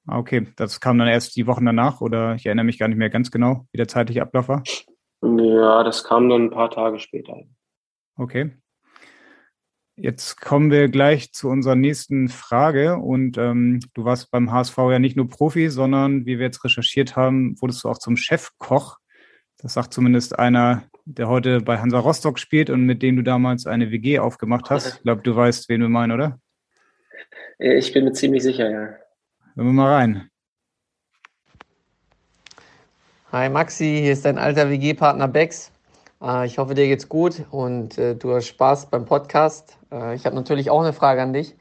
[0.08, 2.96] Ah, okay, das kam dann erst die Wochen danach oder ich erinnere mich gar nicht
[2.96, 4.62] mehr ganz genau, wie der zeitliche Ablauf war.
[5.22, 7.36] Ja, das kam dann ein paar Tage später.
[8.16, 8.52] Okay.
[9.96, 12.96] Jetzt kommen wir gleich zu unserer nächsten Frage.
[12.96, 17.16] Und ähm, du warst beim HSV ja nicht nur Profi, sondern wie wir jetzt recherchiert
[17.16, 18.98] haben, wurdest du auch zum Chefkoch.
[19.58, 23.66] Das sagt zumindest einer, der heute bei Hansa Rostock spielt und mit dem du damals
[23.66, 24.86] eine WG aufgemacht hast.
[24.98, 26.40] Ich glaube, du weißt, wen wir meinen, oder?
[27.58, 28.94] Ich bin mir ziemlich sicher, ja.
[29.58, 30.30] Hören wir mal rein.
[33.32, 35.72] Hi Maxi, hier ist dein alter WG-Partner Bex.
[36.22, 39.76] Äh, ich hoffe, dir geht's gut und äh, du hast Spaß beim Podcast.
[39.90, 41.56] Äh, ich habe natürlich auch eine Frage an dich.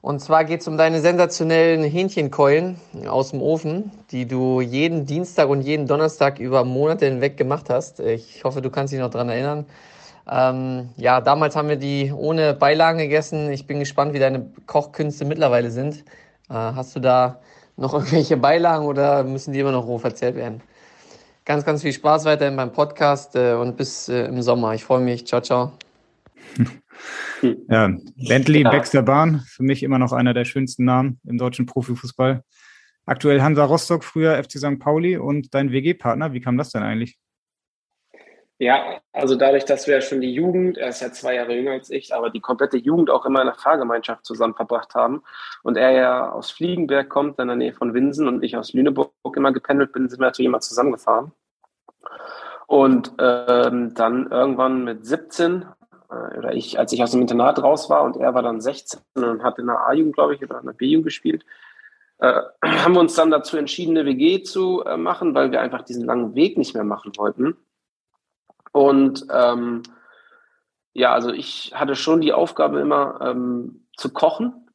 [0.00, 5.50] Und zwar geht es um deine sensationellen Hähnchenkeulen aus dem Ofen, die du jeden Dienstag
[5.50, 8.00] und jeden Donnerstag über Monate hinweg gemacht hast.
[8.00, 9.66] Ich hoffe, du kannst dich noch daran erinnern.
[10.26, 13.52] Ähm, ja, damals haben wir die ohne Beilagen gegessen.
[13.52, 16.02] Ich bin gespannt, wie deine Kochkünste mittlerweile sind.
[16.48, 17.40] Äh, hast du da
[17.76, 20.60] noch irgendwelche Beilagen oder müssen die immer noch roh verzehrt werden?
[21.44, 24.74] Ganz, ganz viel Spaß weiterhin beim Podcast äh, und bis äh, im Sommer.
[24.74, 25.26] Ich freue mich.
[25.26, 25.72] Ciao, ciao.
[27.68, 28.70] Ja, Bentley ja.
[28.70, 32.42] Baxter Bahn, für mich immer noch einer der schönsten Namen im deutschen Profifußball.
[33.04, 34.78] Aktuell Hansa Rostock, früher FC St.
[34.78, 36.32] Pauli und dein WG-Partner.
[36.32, 37.18] Wie kam das denn eigentlich?
[38.64, 41.72] Ja, also dadurch, dass wir ja schon die Jugend, er ist ja zwei Jahre jünger
[41.72, 45.22] als ich, aber die komplette Jugend auch immer in der Fahrgemeinschaft zusammen verbracht haben
[45.62, 49.12] und er ja aus Fliegenberg kommt, in der Nähe von Winsen und ich aus Lüneburg
[49.36, 51.32] immer gependelt bin, sind wir natürlich immer zusammengefahren.
[52.66, 55.66] Und ähm, dann irgendwann mit 17
[56.10, 58.98] äh, oder ich, als ich aus dem Internat raus war und er war dann 16
[59.16, 61.44] und hat in der A-Jugend, glaube ich, oder in der B-Jugend gespielt,
[62.16, 65.82] äh, haben wir uns dann dazu entschieden, eine WG zu äh, machen, weil wir einfach
[65.82, 67.58] diesen langen Weg nicht mehr machen wollten.
[68.74, 69.84] Und ähm,
[70.94, 74.68] ja, also ich hatte schon die Aufgabe immer ähm, zu kochen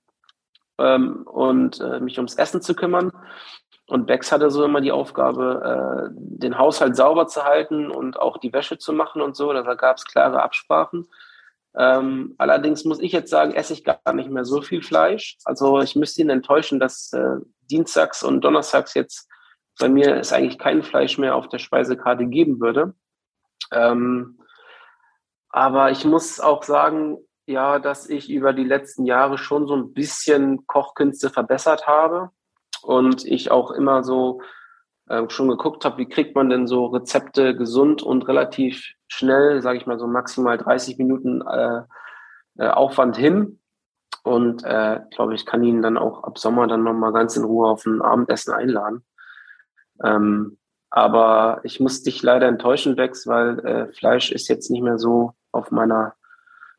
[0.77, 3.11] ähm, und äh, mich ums Essen zu kümmern.
[3.87, 8.37] Und Bex hatte so immer die Aufgabe, äh, den Haushalt sauber zu halten und auch
[8.37, 9.51] die Wäsche zu machen und so.
[9.51, 11.09] Da gab es klare Absprachen.
[11.75, 15.37] Ähm, allerdings muss ich jetzt sagen, esse ich gar nicht mehr so viel Fleisch.
[15.43, 17.35] Also ich müsste ihn enttäuschen, dass äh,
[17.69, 19.27] Dienstags und Donnerstags jetzt
[19.77, 22.93] bei mir es eigentlich kein Fleisch mehr auf der Speisekarte geben würde.
[23.71, 24.39] Ähm,
[25.49, 27.17] aber ich muss auch sagen,
[27.47, 32.29] ja, dass ich über die letzten Jahre schon so ein bisschen Kochkünste verbessert habe
[32.83, 34.41] und ich auch immer so
[35.07, 39.79] äh, schon geguckt habe, wie kriegt man denn so Rezepte gesund und relativ schnell, sage
[39.79, 41.81] ich mal so maximal 30 Minuten äh,
[42.59, 43.59] äh, Aufwand hin.
[44.23, 47.69] Und äh, glaube ich, kann ihn dann auch ab Sommer dann nochmal ganz in Ruhe
[47.69, 49.03] auf ein Abendessen einladen.
[50.03, 50.58] Ähm,
[50.91, 55.33] aber ich muss dich leider enttäuschen, Bex, weil äh, Fleisch ist jetzt nicht mehr so
[55.51, 56.15] auf meiner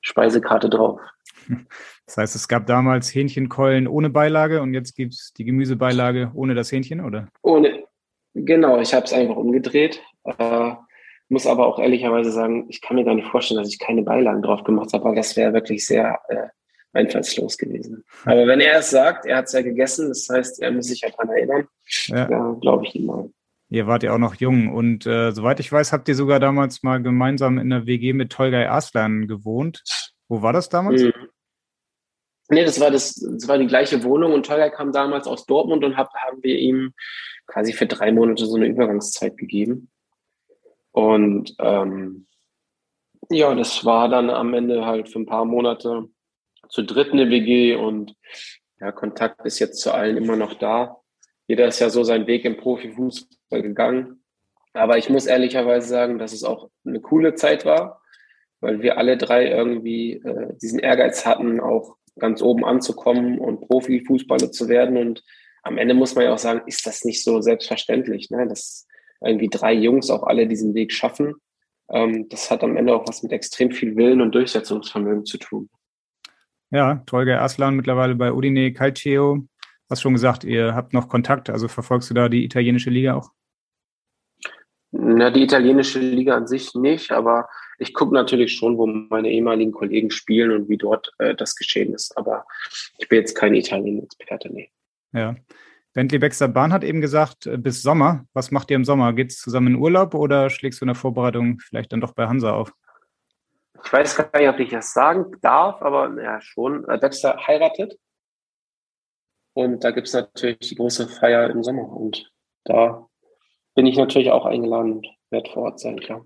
[0.01, 1.01] Speisekarte drauf.
[2.07, 6.57] Das heißt, es gab damals Hähnchenkeulen ohne Beilage und jetzt gibt es die Gemüsebeilage ohne
[6.57, 7.29] das Hähnchen, oder?
[7.43, 7.85] Ohne,
[8.35, 10.03] genau, ich habe es einfach umgedreht.
[10.25, 10.73] Äh,
[11.29, 14.43] muss aber auch ehrlicherweise sagen, ich kann mir gar nicht vorstellen, dass ich keine Beilagen
[14.43, 16.49] drauf gemacht habe, weil das wäre wirklich sehr äh,
[16.93, 18.05] einfallslos gewesen.
[18.25, 21.03] Aber wenn er es sagt, er hat es ja gegessen, das heißt, er muss sich
[21.03, 21.69] ja daran erinnern,
[22.07, 22.29] ja.
[22.29, 23.31] ja glaube ich ihm mal.
[23.71, 26.83] Ihr wart ja auch noch jung und äh, soweit ich weiß, habt ihr sogar damals
[26.83, 29.85] mal gemeinsam in der WG mit Tolgay Arslan gewohnt.
[30.29, 31.03] Wo war das damals?
[31.03, 31.13] Mhm.
[32.49, 35.85] Nee, das war, das, das war die gleiche Wohnung und Tolgay kam damals aus Dortmund
[35.85, 36.93] und hab, haben wir ihm
[37.47, 39.89] quasi für drei Monate so eine Übergangszeit gegeben.
[40.91, 42.27] Und ähm,
[43.31, 46.09] ja, das war dann am Ende halt für ein paar Monate
[46.69, 48.17] zu dritt eine WG und
[48.81, 51.00] ja, Kontakt ist jetzt zu allen immer noch da.
[51.51, 54.23] Jeder ist ja so seinen Weg im Profifußball gegangen.
[54.73, 58.01] Aber ich muss ehrlicherweise sagen, dass es auch eine coole Zeit war,
[58.61, 64.53] weil wir alle drei irgendwie äh, diesen Ehrgeiz hatten, auch ganz oben anzukommen und Profifußballer
[64.53, 64.97] zu werden.
[64.97, 65.25] Und
[65.65, 68.47] am Ende muss man ja auch sagen, ist das nicht so selbstverständlich, ne?
[68.47, 68.87] dass
[69.21, 71.35] irgendwie drei Jungs auch alle diesen Weg schaffen.
[71.91, 75.69] Ähm, das hat am Ende auch was mit extrem viel Willen und Durchsetzungsvermögen zu tun.
[76.71, 79.49] Ja, Tolga Aslan mittlerweile bei Udine Calcio.
[79.91, 83.33] Hast schon gesagt, ihr habt noch Kontakt, also verfolgst du da die italienische Liga auch?
[84.93, 87.49] Na, die italienische Liga an sich nicht, aber
[87.79, 91.93] ich gucke natürlich schon, wo meine ehemaligen Kollegen spielen und wie dort äh, das geschehen
[91.93, 92.17] ist.
[92.17, 92.45] Aber
[92.99, 94.71] ich bin jetzt kein Italien-Experte, nee.
[95.13, 95.35] Ja.
[95.93, 98.27] Bentley Baxter Bahn hat eben gesagt, äh, bis Sommer.
[98.33, 99.13] Was macht ihr im Sommer?
[99.13, 102.29] Geht es zusammen in Urlaub oder schlägst du in der Vorbereitung vielleicht dann doch bei
[102.29, 102.73] Hansa auf?
[103.85, 106.89] Ich weiß gar nicht, ob ich das sagen darf, aber ja, schon.
[106.89, 107.97] Äh, Baxter heiratet.
[109.55, 111.89] Und da gibt es natürlich die große Feier im Sommer.
[111.89, 112.31] Und
[112.65, 113.07] da
[113.75, 116.25] bin ich natürlich auch eingeladen und werde vor Ort sein, klar.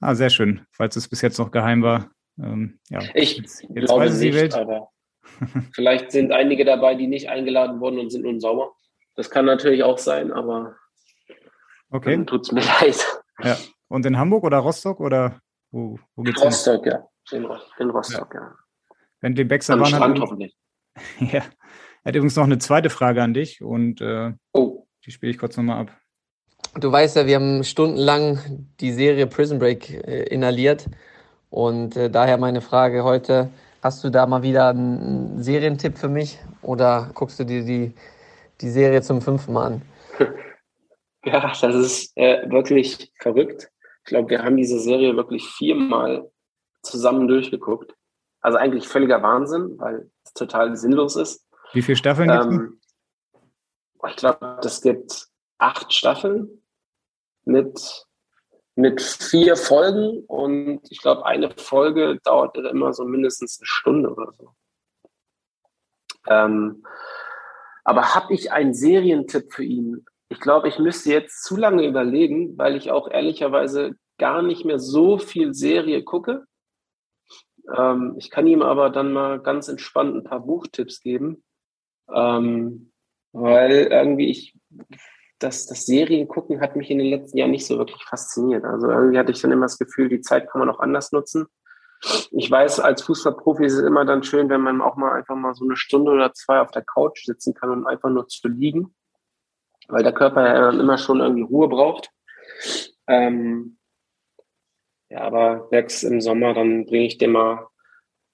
[0.00, 0.66] Ah, sehr schön.
[0.70, 2.10] Falls es bis jetzt noch geheim war.
[2.38, 4.54] Ähm, ja, ich jetzt, jetzt glaube nicht, Welt.
[4.54, 4.90] aber
[5.72, 8.74] vielleicht sind einige dabei, die nicht eingeladen wurden und sind nun sauer.
[9.14, 10.76] Das kann natürlich auch sein, aber
[11.90, 12.24] okay.
[12.24, 13.22] tut es mir leid.
[13.42, 13.56] Ja.
[13.88, 16.92] Und in Hamburg oder Rostock oder wo, wo geht's Rostock, hin?
[16.92, 17.08] ja.
[17.30, 18.40] In, in Rostock, ja.
[18.40, 18.56] ja.
[19.20, 20.56] Bentley Baxter Am Strand hoffentlich.
[21.20, 21.42] ja.
[22.04, 24.86] Er hat übrigens noch eine zweite Frage an dich und äh, oh.
[25.06, 25.96] die spiele ich kurz nochmal ab.
[26.78, 30.86] Du weißt ja, wir haben stundenlang die Serie Prison Break äh, inhaliert.
[31.48, 33.48] Und äh, daher meine Frage heute:
[33.82, 37.94] Hast du da mal wieder einen Serientipp für mich oder guckst du dir die,
[38.60, 39.82] die Serie zum fünften Mal an?
[41.26, 43.70] Ja, das ist äh, wirklich verrückt.
[44.00, 46.30] Ich glaube, wir haben diese Serie wirklich viermal
[46.82, 47.94] zusammen durchgeguckt.
[48.42, 51.46] Also eigentlich völliger Wahnsinn, weil es total sinnlos ist.
[51.74, 52.80] Wie viele Staffeln ähm,
[54.08, 56.62] Ich glaube, es gibt acht Staffeln
[57.44, 58.06] mit,
[58.76, 64.32] mit vier Folgen und ich glaube, eine Folge dauert immer so mindestens eine Stunde oder
[64.32, 64.50] so.
[66.28, 66.84] Ähm,
[67.84, 70.06] aber habe ich einen Serientipp für ihn?
[70.28, 74.78] Ich glaube, ich müsste jetzt zu lange überlegen, weil ich auch ehrlicherweise gar nicht mehr
[74.78, 76.46] so viel Serie gucke.
[77.76, 81.44] Ähm, ich kann ihm aber dann mal ganz entspannt ein paar Buchtipps geben.
[82.12, 82.92] Ähm,
[83.32, 84.56] weil irgendwie ich,
[85.38, 88.64] das, das Seriengucken hat mich in den letzten Jahren nicht so wirklich fasziniert.
[88.64, 91.46] Also irgendwie hatte ich dann immer das Gefühl, die Zeit kann man auch anders nutzen.
[92.30, 95.54] Ich weiß, als Fußballprofi ist es immer dann schön, wenn man auch mal einfach mal
[95.54, 98.94] so eine Stunde oder zwei auf der Couch sitzen kann, um einfach nur zu liegen,
[99.88, 102.10] weil der Körper ja dann immer schon irgendwie Ruhe braucht.
[103.06, 103.78] Ähm,
[105.08, 107.68] ja, aber wächst im Sommer, dann bringe ich dir mal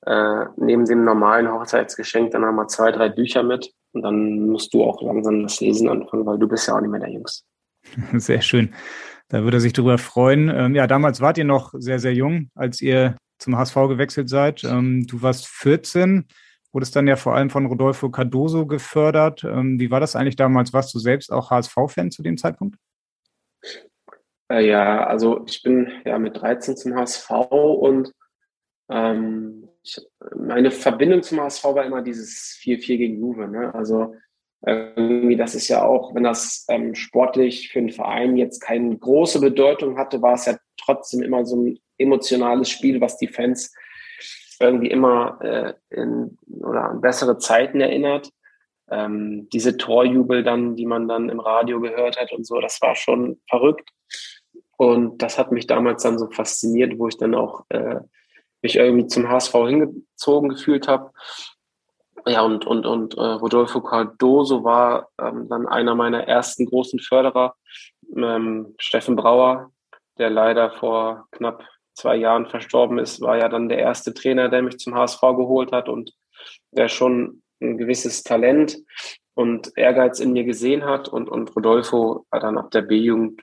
[0.07, 3.73] äh, neben dem normalen Hochzeitsgeschenk dann nochmal zwei, drei Bücher mit.
[3.93, 6.91] Und dann musst du auch langsam das Lesen anfangen, weil du bist ja auch nicht
[6.91, 7.45] mehr der Jüngste.
[8.15, 8.73] Sehr schön.
[9.29, 10.49] Da würde er sich darüber freuen.
[10.49, 14.65] Ähm, ja, damals wart ihr noch sehr, sehr jung, als ihr zum HSV gewechselt seid.
[14.65, 16.27] Ähm, du warst 14,
[16.73, 19.45] wurdest dann ja vor allem von Rodolfo Cardoso gefördert.
[19.45, 20.73] Ähm, wie war das eigentlich damals?
[20.73, 22.77] Warst du selbst auch HSV-Fan zu dem Zeitpunkt?
[24.51, 28.13] Äh, ja, also ich bin ja mit 13 zum HSV und
[28.91, 29.99] ähm, ich,
[30.37, 33.49] meine Verbindung zum HSV war immer dieses 4-4 gegen Juve.
[33.49, 33.75] Ne?
[33.75, 34.14] Also
[34.66, 39.40] irgendwie, das ist ja auch, wenn das ähm, sportlich für den Verein jetzt keine große
[39.40, 43.75] Bedeutung hatte, war es ja trotzdem immer so ein emotionales Spiel, was die Fans
[44.61, 48.31] irgendwie immer äh, in oder an bessere Zeiten erinnert.
[48.90, 52.95] Ähm, diese Torjubel dann, die man dann im Radio gehört hat und so, das war
[52.97, 53.88] schon verrückt.
[54.77, 58.01] Und das hat mich damals dann so fasziniert, wo ich dann auch äh,
[58.62, 61.12] mich irgendwie zum HSV hingezogen gefühlt habe.
[62.27, 67.55] Ja, und, und, und äh, Rodolfo Cardoso war ähm, dann einer meiner ersten großen Förderer.
[68.14, 69.70] Ähm, Steffen Brauer,
[70.18, 74.62] der leider vor knapp zwei Jahren verstorben ist, war ja dann der erste Trainer, der
[74.62, 76.12] mich zum HSV geholt hat und
[76.73, 78.79] der schon ein gewisses Talent
[79.35, 81.09] und Ehrgeiz in mir gesehen hat.
[81.09, 83.40] Und, und Rodolfo war dann ab der B-Jugend,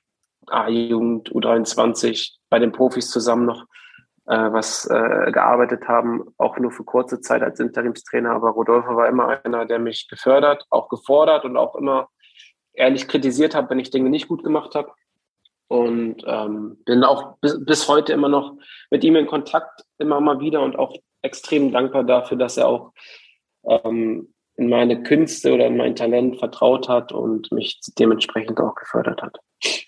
[0.47, 3.65] A-Jugend, U23 bei den Profis zusammen noch
[4.35, 8.31] was äh, gearbeitet haben, auch nur für kurze Zeit als Interimstrainer.
[8.31, 12.09] Aber Rodolfo war immer einer, der mich gefördert, auch gefordert und auch immer
[12.73, 14.91] ehrlich kritisiert hat, wenn ich Dinge nicht gut gemacht habe.
[15.69, 18.57] Und ähm, bin auch bis, bis heute immer noch
[18.89, 22.93] mit ihm in Kontakt, immer mal wieder und auch extrem dankbar dafür, dass er auch
[23.65, 29.21] ähm, in meine Künste oder in mein Talent vertraut hat und mich dementsprechend auch gefördert
[29.21, 29.37] hat.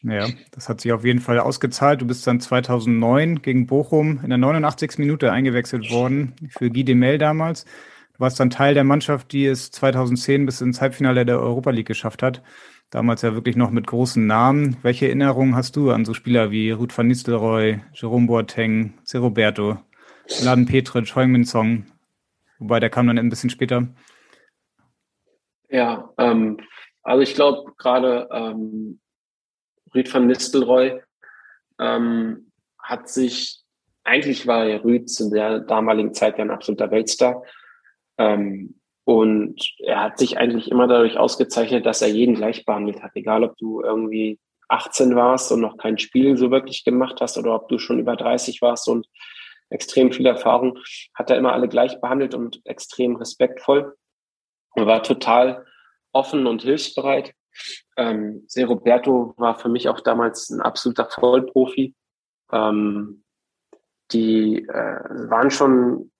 [0.01, 2.01] Ja, das hat sich auf jeden Fall ausgezahlt.
[2.01, 4.99] Du bist dann 2009 gegen Bochum in der 89.
[4.99, 7.65] Minute eingewechselt worden für Guy Demel damals.
[8.13, 11.87] Du warst dann Teil der Mannschaft, die es 2010 bis ins Halbfinale der Europa League
[11.87, 12.43] geschafft hat.
[12.91, 14.77] Damals ja wirklich noch mit großen Namen.
[14.81, 19.77] Welche Erinnerungen hast du an so Spieler wie Ruth van Nistelrooy, Jerome Boateng, Roberto,
[20.43, 21.85] Laden Petric, Heung-Min Song?
[22.59, 23.87] Wobei der kam dann ein bisschen später.
[25.69, 26.57] Ja, ähm,
[27.03, 28.99] also ich glaube gerade ähm,
[29.93, 31.01] Rüd van Nistelrooy
[31.79, 33.61] ähm, hat sich,
[34.03, 37.43] eigentlich war ja Rüd zu der damaligen Zeit ja ein absoluter Weltstar.
[38.17, 43.11] Ähm, und er hat sich eigentlich immer dadurch ausgezeichnet, dass er jeden gleich behandelt hat.
[43.15, 47.55] Egal, ob du irgendwie 18 warst und noch kein Spiel so wirklich gemacht hast oder
[47.55, 49.07] ob du schon über 30 warst und
[49.71, 50.77] extrem viel Erfahrung,
[51.15, 53.95] hat er immer alle gleich behandelt und extrem respektvoll.
[54.79, 55.65] Er war total
[56.11, 57.33] offen und hilfsbereit.
[57.97, 61.95] Ähm, Se Roberto war für mich auch damals ein absoluter Vollprofi.
[62.51, 63.23] Ähm,
[64.11, 66.11] die äh, waren schon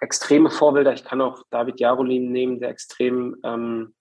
[0.00, 0.92] extreme Vorbilder.
[0.92, 3.94] Ich kann auch David Jarolin nehmen, der extrem ähm,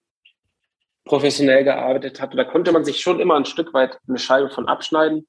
[1.05, 2.38] professionell gearbeitet hat.
[2.38, 5.27] Da konnte man sich schon immer ein Stück weit eine Scheibe von abschneiden.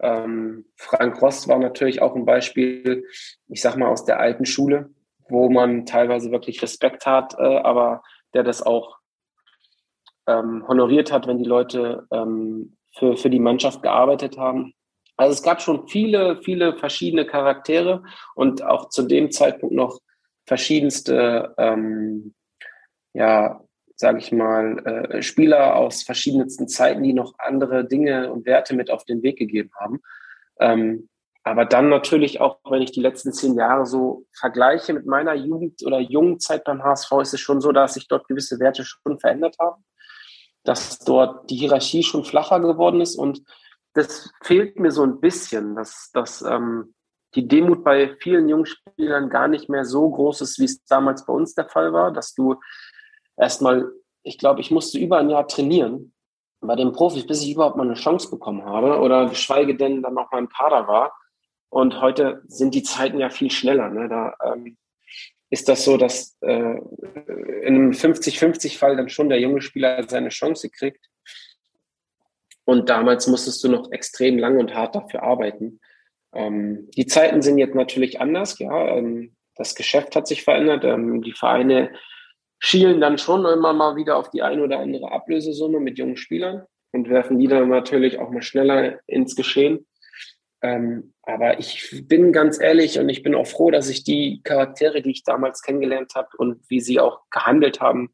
[0.00, 3.04] Ähm, Frank Rost war natürlich auch ein Beispiel,
[3.48, 4.90] ich sag mal, aus der alten Schule,
[5.28, 8.02] wo man teilweise wirklich Respekt hat, äh, aber
[8.34, 8.98] der das auch
[10.26, 14.74] ähm, honoriert hat, wenn die Leute ähm, für, für die Mannschaft gearbeitet haben.
[15.16, 18.04] Also es gab schon viele, viele verschiedene Charaktere
[18.34, 19.98] und auch zu dem Zeitpunkt noch
[20.46, 22.34] verschiedenste, ähm,
[23.14, 23.60] ja,
[23.96, 28.90] sage ich mal, äh, Spieler aus verschiedensten Zeiten, die noch andere Dinge und Werte mit
[28.90, 30.00] auf den Weg gegeben haben.
[30.60, 31.08] Ähm,
[31.50, 35.84] aber dann natürlich auch, wenn ich die letzten zehn Jahre so vergleiche mit meiner Jugend
[35.84, 39.18] oder jungen Zeit beim HSV, ist es schon so, dass sich dort gewisse Werte schon
[39.18, 39.84] verändert haben,
[40.64, 43.42] dass dort die Hierarchie schon flacher geworden ist und
[43.94, 46.94] das fehlt mir so ein bisschen, dass, dass ähm,
[47.34, 51.26] die Demut bei vielen jungen Spielern gar nicht mehr so groß ist, wie es damals
[51.26, 52.56] bei uns der Fall war, dass du
[53.36, 53.90] erstmal,
[54.22, 56.12] ich glaube, ich musste über ein Jahr trainieren
[56.60, 60.16] bei den Profis, bis ich überhaupt mal eine Chance bekommen habe oder geschweige denn dann
[60.18, 61.12] auch mal im Kader war.
[61.70, 63.90] Und heute sind die Zeiten ja viel schneller.
[63.90, 64.08] Ne?
[64.08, 64.76] Da ähm,
[65.50, 66.78] ist das so, dass äh,
[67.62, 71.08] in einem 50-50-Fall dann schon der junge Spieler seine Chance kriegt.
[72.64, 75.80] Und damals musstest du noch extrem lang und hart dafür arbeiten.
[76.34, 78.88] Ähm, die Zeiten sind jetzt natürlich anders, ja.
[78.96, 80.84] Ähm, das Geschäft hat sich verändert.
[80.84, 81.92] Ähm, die Vereine
[82.58, 86.64] schielen dann schon immer mal wieder auf die eine oder andere Ablösesumme mit jungen Spielern
[86.92, 89.86] und werfen die dann natürlich auch mal schneller ins Geschehen.
[90.60, 95.02] Ähm, aber ich bin ganz ehrlich und ich bin auch froh, dass ich die Charaktere,
[95.02, 98.10] die ich damals kennengelernt habe und wie sie auch gehandelt haben,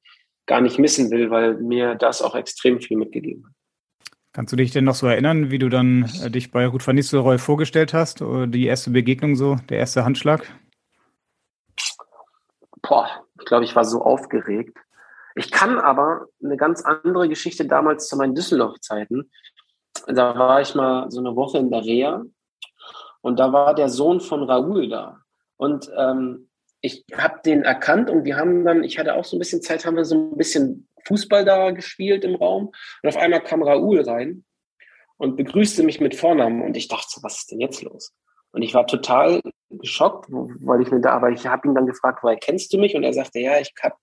[0.47, 3.53] gar nicht missen will, weil mir das auch extrem viel mitgegeben hat.
[4.33, 6.97] Kannst du dich denn noch so erinnern, wie du dann äh, dich bei Ruth van
[6.97, 8.21] Nistelrooy vorgestellt hast?
[8.21, 10.53] Oder die erste Begegnung so, der erste Handschlag?
[12.83, 13.09] Boah,
[13.39, 14.77] ich glaube, ich war so aufgeregt.
[15.37, 19.31] Ich kann aber eine ganz andere Geschichte damals zu meinen Düsseldorf-Zeiten.
[20.09, 22.25] Da war ich mal so eine Woche in der Reha
[23.25, 25.23] und da war der Sohn von Raoul da.
[25.57, 26.51] Und ähm,
[26.83, 29.87] ich habe den erkannt und wir haben dann, ich hatte auch so ein bisschen Zeit,
[29.87, 32.71] haben wir so ein bisschen Fußball da gespielt im Raum.
[33.03, 34.45] Und auf einmal kam Raoul rein
[35.17, 36.61] und begrüßte mich mit Vornamen.
[36.61, 38.13] Und ich dachte, was ist denn jetzt los?
[38.53, 42.19] Und ich war total geschockt, weil ich mir da, aber ich habe ihn dann gefragt,
[42.23, 42.95] woher kennst du mich?
[42.95, 43.97] Und er sagte, ja, ich hab,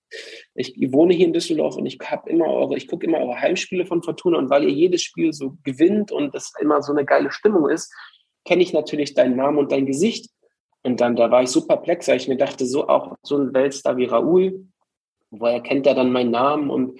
[0.55, 3.86] ich wohne hier in Düsseldorf und ich habe immer eure, ich gucke immer eure Heimspiele
[3.86, 7.32] von Fortuna und weil ihr jedes Spiel so gewinnt und es immer so eine geile
[7.32, 7.93] Stimmung ist,
[8.45, 10.29] kenne ich natürlich deinen Namen und dein Gesicht.
[10.83, 13.53] Und dann, da war ich so perplex, weil ich mir dachte, so auch so ein
[13.53, 14.65] Weltstar wie Raoul,
[15.29, 16.99] woher kennt er dann meinen Namen und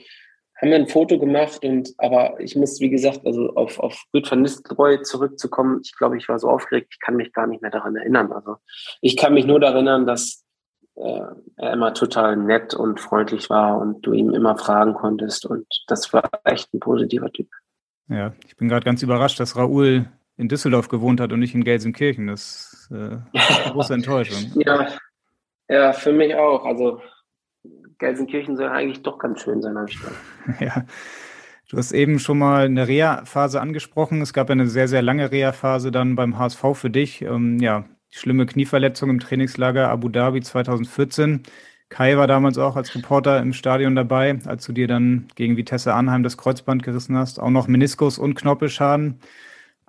[0.62, 4.30] haben wir ein Foto gemacht und aber ich muss, wie gesagt, also auf, auf Ruth
[4.30, 7.72] van Nistelrooy zurückzukommen, ich glaube, ich war so aufgeregt, ich kann mich gar nicht mehr
[7.72, 8.32] daran erinnern.
[8.32, 8.58] Also
[9.02, 10.46] ich kann mich nur daran erinnern, dass
[10.96, 11.22] äh,
[11.56, 16.14] er immer total nett und freundlich war und du ihm immer fragen konntest und das
[16.14, 17.50] war echt ein positiver Typ.
[18.08, 20.06] Ja, ich bin gerade ganz überrascht, dass Raoul
[20.42, 22.28] in Düsseldorf gewohnt hat und nicht in Gelsenkirchen.
[22.28, 24.52] Das äh, ist eine große Enttäuschung.
[24.56, 24.88] ja,
[25.70, 26.66] ja, für mich auch.
[26.66, 27.00] Also
[28.00, 30.16] Gelsenkirchen soll eigentlich doch ganz schön sein, habe ich gedacht.
[30.60, 30.86] Ja.
[31.70, 34.22] Du hast eben schon mal eine Reha-Phase angesprochen.
[34.22, 37.22] Es gab eine sehr, sehr lange Reha-Phase dann beim HSV für dich.
[37.22, 41.44] Ähm, ja, schlimme Knieverletzung im Trainingslager Abu Dhabi 2014.
[41.88, 45.94] Kai war damals auch als Reporter im Stadion dabei, als du dir dann gegen Vitesse
[45.94, 47.40] Arnheim das Kreuzband gerissen hast.
[47.40, 49.20] Auch noch Meniskus und Knorpelschaden.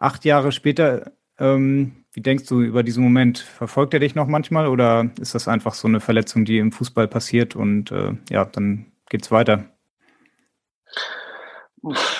[0.03, 3.39] Acht Jahre später ähm, wie denkst du über diesen Moment?
[3.39, 7.09] Verfolgt er dich noch manchmal oder ist das einfach so eine Verletzung, die im Fußball
[7.09, 9.65] passiert und äh, ja, dann geht's weiter?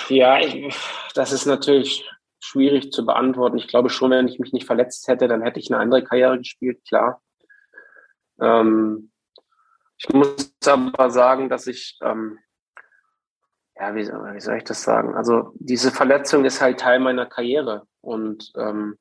[0.09, 0.75] Ja, ich,
[1.15, 2.09] das ist natürlich
[2.41, 3.59] schwierig zu beantworten.
[3.59, 6.39] Ich glaube schon, wenn ich mich nicht verletzt hätte, dann hätte ich eine andere Karriere
[6.39, 7.23] gespielt, klar.
[8.41, 9.13] Ähm,
[9.99, 12.39] ich muss aber sagen, dass ich, ähm,
[13.83, 15.15] ja, wie, wie, soll ich das sagen?
[15.17, 18.97] Also diese Verletzung ist halt Teil meiner Karriere und ähm,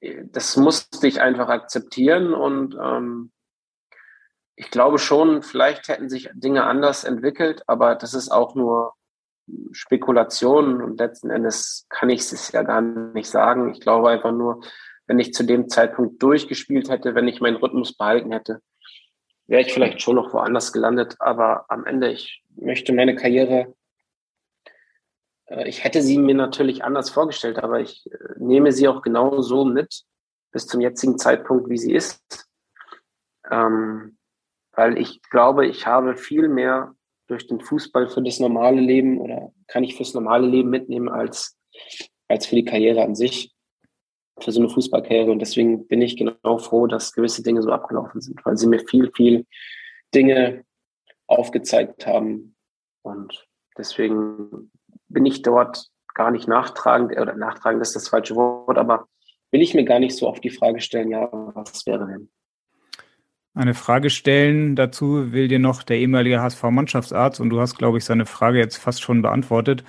[0.00, 3.32] das musste ich einfach akzeptieren und ähm,
[4.56, 8.94] ich glaube schon, vielleicht hätten sich Dinge anders entwickelt, aber das ist auch nur
[9.72, 13.70] Spekulation und letzten Endes kann ich es ja gar nicht sagen.
[13.72, 14.62] Ich glaube einfach nur,
[15.06, 18.62] wenn ich zu dem Zeitpunkt durchgespielt hätte, wenn ich meinen Rhythmus behalten hätte,
[19.46, 21.16] wäre ich vielleicht schon noch woanders gelandet.
[21.18, 23.74] Aber am Ende, ich möchte meine Karriere
[25.64, 29.64] ich hätte sie mir natürlich anders vorgestellt, aber ich äh, nehme sie auch genau so
[29.64, 30.04] mit
[30.52, 32.46] bis zum jetzigen Zeitpunkt, wie sie ist.
[33.50, 34.18] Ähm,
[34.72, 36.94] weil ich glaube, ich habe viel mehr
[37.26, 41.58] durch den Fußball für das normale Leben oder kann ich fürs normale Leben mitnehmen als,
[42.28, 43.54] als für die Karriere an sich,
[44.40, 45.30] für so eine Fußballkarriere.
[45.30, 48.80] Und deswegen bin ich genau froh, dass gewisse Dinge so abgelaufen sind, weil sie mir
[48.80, 49.46] viel, viel
[50.14, 50.64] Dinge
[51.26, 52.56] aufgezeigt haben.
[53.02, 53.46] Und
[53.76, 54.70] deswegen
[55.08, 59.06] bin ich dort gar nicht nachtragend, oder nachtragend ist das falsche Wort, aber
[59.50, 62.28] will ich mir gar nicht so auf die Frage stellen, ja, was wäre denn?
[63.54, 68.04] Eine Frage stellen dazu will dir noch der ehemalige HSV-Mannschaftsarzt und du hast, glaube ich,
[68.04, 69.82] seine Frage jetzt fast schon beantwortet.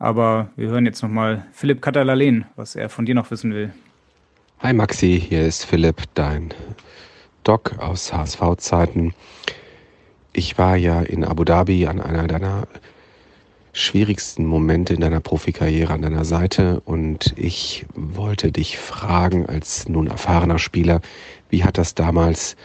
[0.00, 3.72] Aber wir hören jetzt nochmal Philipp Katalalen, was er von dir noch wissen will.
[4.60, 6.52] Hi Maxi, hier ist Philipp, dein
[7.44, 9.14] Doc aus HSV-Zeiten.
[10.32, 12.66] Ich war ja in Abu Dhabi an einer deiner
[13.74, 20.06] schwierigsten Momente in deiner Profikarriere an deiner Seite und ich wollte dich fragen als nun
[20.06, 21.00] erfahrener Spieler,
[21.50, 22.56] wie hat das damals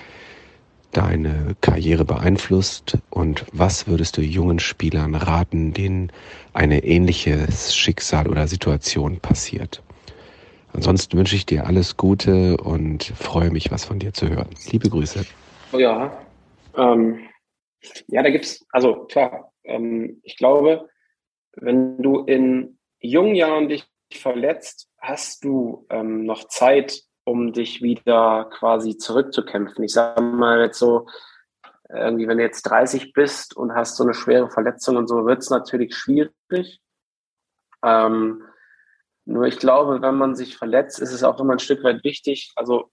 [0.91, 6.11] deine Karriere beeinflusst und was würdest du jungen Spielern raten, denen
[6.53, 9.81] eine ähnliches Schicksal oder Situation passiert?
[10.73, 14.49] Ansonsten wünsche ich dir alles Gute und freue mich, was von dir zu hören.
[14.71, 15.25] Liebe Grüße.
[15.73, 16.19] Ja,
[16.77, 17.19] ähm,
[18.07, 20.87] ja, da gibt's, also klar, ähm, ich glaube,
[21.61, 28.49] wenn du in jungen Jahren dich verletzt, hast du ähm, noch Zeit, um dich wieder
[28.51, 29.83] quasi zurückzukämpfen.
[29.83, 31.07] Ich sage mal jetzt so,
[31.89, 35.39] irgendwie, wenn du jetzt 30 bist und hast so eine schwere Verletzung und so, wird
[35.39, 36.81] es natürlich schwierig.
[37.83, 38.43] Ähm,
[39.25, 42.51] nur ich glaube, wenn man sich verletzt, ist es auch immer ein Stück weit wichtig,
[42.55, 42.91] also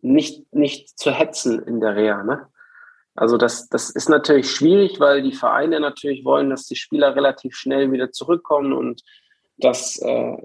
[0.00, 2.22] nicht, nicht zu hetzen in der Reha.
[2.22, 2.48] Ne?
[3.18, 7.56] Also das, das ist natürlich schwierig, weil die Vereine natürlich wollen, dass die Spieler relativ
[7.56, 9.02] schnell wieder zurückkommen und
[9.56, 10.36] dass, äh,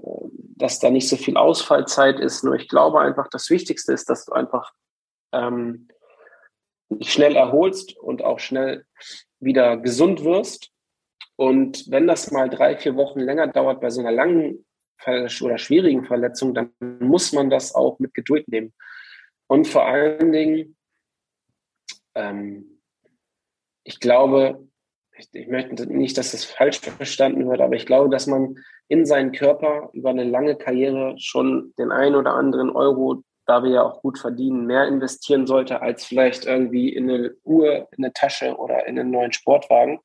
[0.56, 2.42] dass da nicht so viel Ausfallzeit ist.
[2.42, 4.72] Nur ich glaube einfach, das Wichtigste ist, dass du einfach
[5.30, 5.86] ähm,
[6.88, 8.84] dich schnell erholst und auch schnell
[9.38, 10.72] wieder gesund wirst.
[11.36, 14.66] Und wenn das mal drei, vier Wochen länger dauert bei so einer langen
[15.06, 18.74] oder schwierigen Verletzung, dann muss man das auch mit Geduld nehmen.
[19.46, 20.76] Und vor allen Dingen
[22.14, 22.80] ähm,
[23.84, 24.66] ich glaube,
[25.16, 28.56] ich, ich, möchte nicht, dass das falsch verstanden wird, aber ich glaube, dass man
[28.88, 33.70] in seinen Körper über eine lange Karriere schon den einen oder anderen Euro, da wir
[33.70, 38.12] ja auch gut verdienen, mehr investieren sollte, als vielleicht irgendwie in eine Uhr, in eine
[38.12, 40.00] Tasche oder in einen neuen Sportwagen.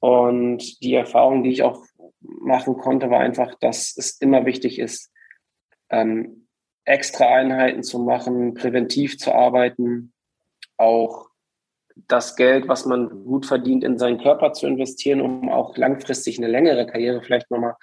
[0.00, 1.84] Und die Erfahrung, die ich auch
[2.20, 5.12] machen konnte, war einfach, dass es immer wichtig ist,
[5.90, 6.48] ähm,
[6.84, 10.12] extra Einheiten zu machen, präventiv zu arbeiten,
[10.78, 11.28] auch
[12.06, 16.46] das Geld, was man gut verdient, in seinen Körper zu investieren, um auch langfristig eine
[16.46, 17.74] längere Karriere, vielleicht nochmal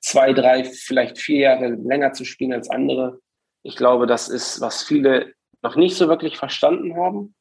[0.00, 3.20] zwei, drei, vielleicht vier Jahre länger zu spielen als andere.
[3.62, 5.32] Ich glaube, das ist, was viele
[5.62, 7.34] noch nicht so wirklich verstanden haben.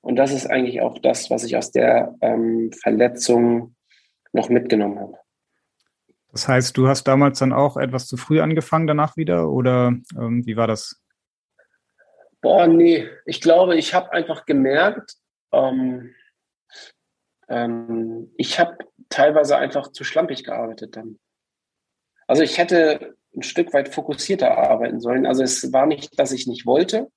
[0.00, 3.74] Und das ist eigentlich auch das, was ich aus der ähm, Verletzung
[4.32, 5.14] noch mitgenommen habe.
[6.30, 10.44] Das heißt, du hast damals dann auch etwas zu früh angefangen danach wieder oder ähm,
[10.46, 11.00] wie war das?
[12.44, 13.08] Boah, nee.
[13.24, 15.14] Ich glaube, ich habe einfach gemerkt,
[15.50, 16.14] ähm,
[17.48, 18.76] ähm, ich habe
[19.08, 21.18] teilweise einfach zu schlampig gearbeitet dann.
[22.26, 25.24] Also ich hätte ein Stück weit fokussierter arbeiten sollen.
[25.24, 27.10] Also es war nicht, dass ich nicht wollte,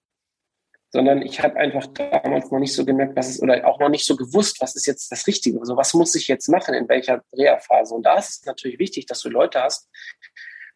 [0.92, 4.06] sondern ich habe einfach damals noch nicht so gemerkt, was ist, oder auch noch nicht
[4.06, 5.60] so gewusst, was ist jetzt das Richtige.
[5.60, 7.94] Also was muss ich jetzt machen, in welcher Reha-Phase.
[7.94, 9.90] Und da ist es natürlich wichtig, dass du Leute hast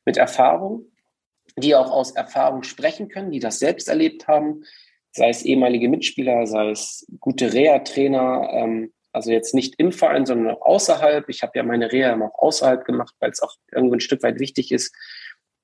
[0.03, 0.91] mit Erfahrung,
[1.57, 4.63] die auch aus Erfahrung sprechen können, die das selbst erlebt haben,
[5.11, 10.55] sei es ehemalige Mitspieler, sei es gute Reha-Trainer, ähm, also jetzt nicht im Verein, sondern
[10.55, 11.27] auch außerhalb.
[11.27, 14.23] Ich habe ja meine Reha immer auch außerhalb gemacht, weil es auch irgendwo ein Stück
[14.23, 14.95] weit wichtig ist,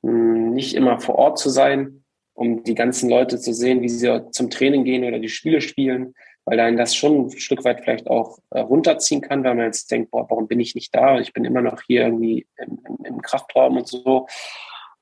[0.01, 3.89] mh, hm, nicht immer vor Ort zu sein, um die ganzen Leute zu sehen, wie
[3.89, 6.13] sie zum Training gehen oder die Spiele spielen,
[6.45, 9.91] weil dann das schon ein Stück weit vielleicht auch äh, runterziehen kann, weil man jetzt
[9.91, 11.19] denkt, boah, warum bin ich nicht da?
[11.19, 14.27] Ich bin immer noch hier irgendwie im, im, im Kraftraum und so.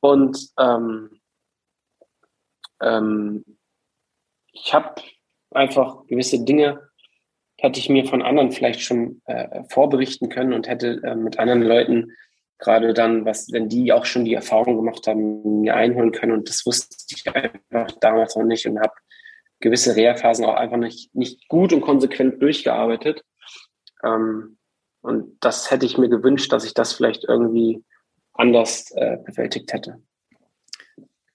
[0.05, 1.19] Und ähm,
[2.79, 3.43] ähm,
[4.51, 5.01] ich habe
[5.49, 6.79] einfach gewisse Dinge,
[7.57, 11.63] hätte ich mir von anderen vielleicht schon äh, vorberichten können und hätte äh, mit anderen
[11.63, 12.11] Leuten
[12.59, 16.33] gerade dann, was, wenn die auch schon die Erfahrung gemacht haben, mir einholen können.
[16.33, 18.93] Und das wusste ich einfach damals noch nicht und habe
[19.59, 23.23] gewisse Reha-Phasen auch einfach nicht, nicht gut und konsequent durchgearbeitet.
[24.03, 24.59] Ähm,
[25.01, 27.83] und das hätte ich mir gewünscht, dass ich das vielleicht irgendwie
[28.35, 30.01] anders äh, bewältigt hätte.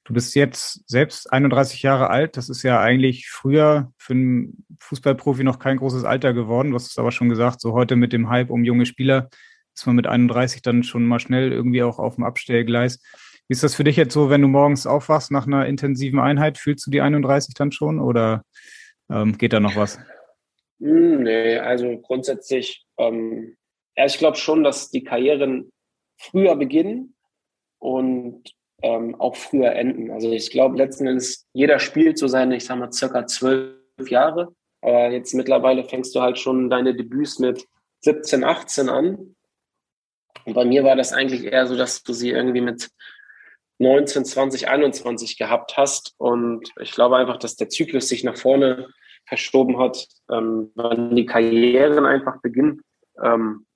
[0.05, 2.37] Du bist jetzt selbst 31 Jahre alt.
[2.37, 6.71] Das ist ja eigentlich früher für einen Fußballprofi noch kein großes Alter geworden.
[6.71, 9.29] Du hast es aber schon gesagt, so heute mit dem Hype um junge Spieler
[9.73, 13.01] ist man mit 31 dann schon mal schnell irgendwie auch auf dem Abstellgleis.
[13.47, 16.59] Wie ist das für dich jetzt so, wenn du morgens aufwachst nach einer intensiven Einheit?
[16.59, 18.43] Fühlst du die 31 dann schon oder
[19.11, 19.99] ähm, geht da noch was?
[20.81, 23.57] Hm, nee, also grundsätzlich, ähm,
[23.97, 25.71] ja, ich glaube schon, dass die Karrieren
[26.21, 27.15] früher beginnen
[27.79, 28.45] und
[28.83, 30.11] ähm, auch früher enden.
[30.11, 33.75] Also ich glaube letzten Endes, jeder spielt so seine, ich sag mal, circa zwölf
[34.09, 34.55] Jahre.
[34.83, 37.67] Aber jetzt mittlerweile fängst du halt schon deine Debüts mit
[38.01, 39.37] 17, 18 an.
[40.47, 42.91] Und bei mir war das eigentlich eher so, dass du sie irgendwie mit
[43.79, 46.15] 19, 20, 21 gehabt hast.
[46.19, 48.89] Und ich glaube einfach, dass der Zyklus sich nach vorne
[49.27, 52.83] verschoben hat, ähm, wann die Karrieren einfach beginnen.
[53.23, 53.67] Ähm,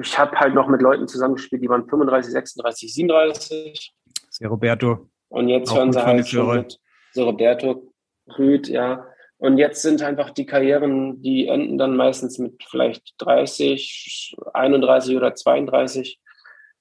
[0.00, 3.94] ich habe halt noch mit Leuten zusammengespielt, die waren 35, 36, 37.
[4.30, 5.08] Sehr Roberto.
[5.28, 6.78] Und jetzt hören sie halt schon mit
[7.12, 7.92] so Roberto,
[8.38, 9.06] Rüd, ja.
[9.38, 15.34] Und jetzt sind einfach die Karrieren, die enden dann meistens mit vielleicht 30, 31 oder
[15.34, 16.20] 32.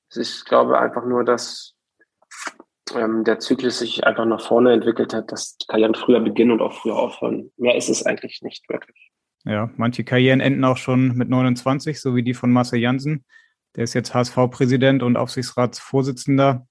[0.10, 1.76] Es ist, glaube ich, einfach nur, dass
[2.96, 6.62] ähm, der Zyklus sich einfach nach vorne entwickelt hat, dass die Karrieren früher beginnen und
[6.62, 7.52] auch früher aufhören.
[7.58, 9.12] Mehr ist es eigentlich nicht wirklich.
[9.48, 13.24] Ja, manche Karrieren enden auch schon mit 29, so wie die von Marcel Janssen.
[13.76, 16.68] Der ist jetzt HSV-Präsident und Aufsichtsratsvorsitzender.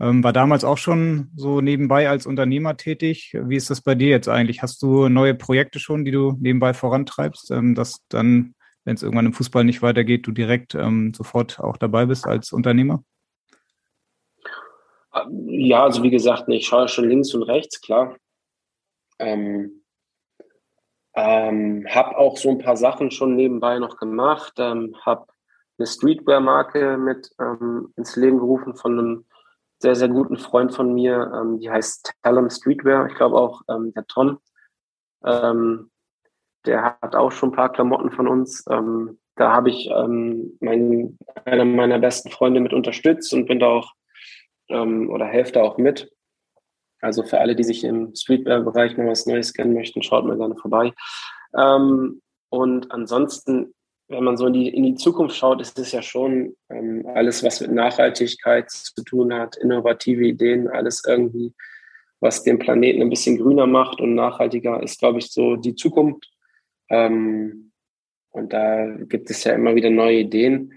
[0.00, 3.36] Ähm, war damals auch schon so nebenbei als Unternehmer tätig.
[3.38, 4.62] Wie ist das bei dir jetzt eigentlich?
[4.62, 8.54] Hast du neue Projekte schon, die du nebenbei vorantreibst, ähm, dass dann,
[8.84, 12.52] wenn es irgendwann im Fußball nicht weitergeht, du direkt ähm, sofort auch dabei bist als
[12.52, 13.04] Unternehmer?
[15.46, 18.16] Ja, also wie gesagt, ich schaue schon links und rechts, klar.
[19.18, 19.83] Ähm,
[21.14, 24.54] ähm, habe auch so ein paar Sachen schon nebenbei noch gemacht.
[24.58, 25.26] Ähm, habe
[25.78, 29.24] eine Streetwear-Marke mit ähm, ins Leben gerufen von einem
[29.78, 33.06] sehr, sehr guten Freund von mir, ähm, die heißt Talum Streetwear.
[33.06, 34.38] Ich glaube auch ähm, der Tom,
[35.24, 35.90] ähm,
[36.64, 38.64] der hat auch schon ein paar Klamotten von uns.
[38.70, 43.66] Ähm, da habe ich ähm, mein, einer meiner besten Freunde mit unterstützt und bin da
[43.66, 43.92] auch
[44.68, 46.13] ähm, oder helfe da auch mit.
[47.04, 50.56] Also für alle, die sich im Streetwear-Bereich mal was Neues kennen möchten, schaut mal gerne
[50.56, 50.92] vorbei.
[51.56, 53.74] Ähm, und ansonsten
[54.08, 57.42] wenn man so in die, in die Zukunft schaut, ist es ja schon ähm, alles,
[57.42, 61.54] was mit Nachhaltigkeit zu tun hat, innovative Ideen, alles irgendwie,
[62.20, 66.30] was den Planeten ein bisschen grüner macht und nachhaltiger, ist, glaube ich, so die Zukunft.
[66.90, 67.72] Ähm,
[68.30, 70.72] und da gibt es ja immer wieder neue Ideen.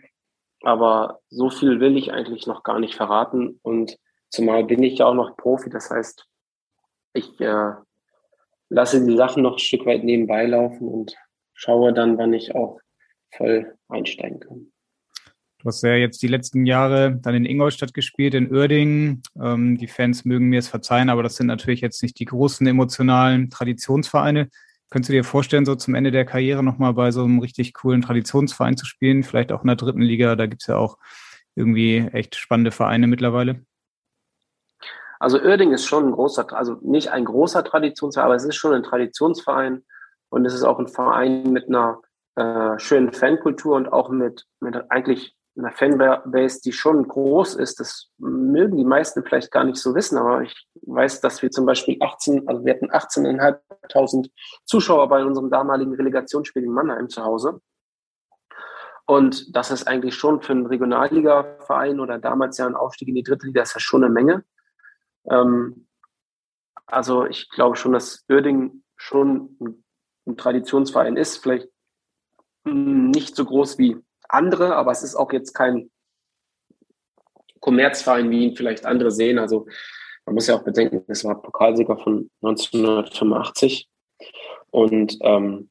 [0.62, 3.60] Aber so viel will ich eigentlich noch gar nicht verraten.
[3.62, 3.98] Und
[4.30, 5.70] zumal bin ich ja auch noch Profi.
[5.70, 6.26] Das heißt,
[7.14, 7.72] ich äh,
[8.70, 11.16] lasse die Sachen noch ein Stück weit nebenbei laufen und
[11.54, 12.80] schaue dann, wann ich auch
[13.36, 14.72] voll einsteigen können.
[15.60, 19.24] Du hast ja jetzt die letzten Jahre dann in Ingolstadt gespielt, in Uerdingen.
[19.42, 22.66] Ähm, die Fans mögen mir es verzeihen, aber das sind natürlich jetzt nicht die großen
[22.68, 24.50] emotionalen Traditionsvereine.
[24.90, 28.02] Könntest du dir vorstellen, so zum Ende der Karriere nochmal bei so einem richtig coolen
[28.02, 29.24] Traditionsverein zu spielen?
[29.24, 30.98] Vielleicht auch in der dritten Liga, da gibt es ja auch
[31.56, 33.66] irgendwie echt spannende Vereine mittlerweile.
[35.20, 38.74] Also Uerdingen ist schon ein großer, also nicht ein großer Traditionsverein, aber es ist schon
[38.74, 39.84] ein Traditionsverein
[40.30, 42.02] und es ist auch ein Verein mit einer
[42.36, 47.80] äh, schönen Fankultur und auch mit, mit eigentlich einer Fanbase, die schon groß ist.
[47.80, 51.66] Das mögen die meisten vielleicht gar nicht so wissen, aber ich weiß, dass wir zum
[51.66, 54.30] Beispiel 18, also wir hatten 18.500
[54.66, 57.60] Zuschauer bei unserem damaligen Relegationsspiel in Mannheim zu Hause.
[59.08, 63.24] Und das ist eigentlich schon für einen Regionalliga-Verein oder damals ja ein Aufstieg in die
[63.24, 64.44] dritte Liga, ist ja schon eine Menge.
[65.30, 65.88] Ähm,
[66.86, 69.84] also ich glaube schon, dass Uerding schon ein,
[70.26, 71.38] ein Traditionsverein ist.
[71.38, 71.68] Vielleicht
[72.66, 73.98] nicht so groß wie
[74.30, 75.90] andere, aber es ist auch jetzt kein
[77.60, 79.40] Kommerzverein, wie ihn vielleicht andere sehen.
[79.40, 79.68] Also
[80.26, 83.90] man muss ja auch bedenken, es war Pokalsieger von 1985.
[84.72, 85.70] Und ähm,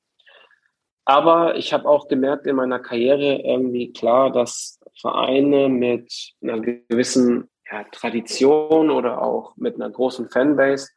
[1.05, 7.49] aber ich habe auch gemerkt in meiner Karriere irgendwie klar, dass Vereine mit einer gewissen
[7.71, 10.91] ja, Tradition oder auch mit einer großen Fanbase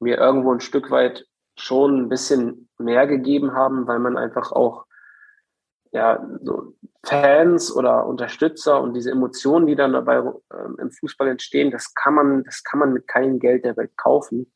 [0.00, 4.86] mir irgendwo ein Stück weit schon ein bisschen mehr gegeben haben, weil man einfach auch
[5.92, 11.70] ja, so Fans oder Unterstützer und diese Emotionen, die dann dabei ähm, im Fußball entstehen,
[11.70, 14.50] das kann man, das kann man mit keinem Geld der Welt kaufen.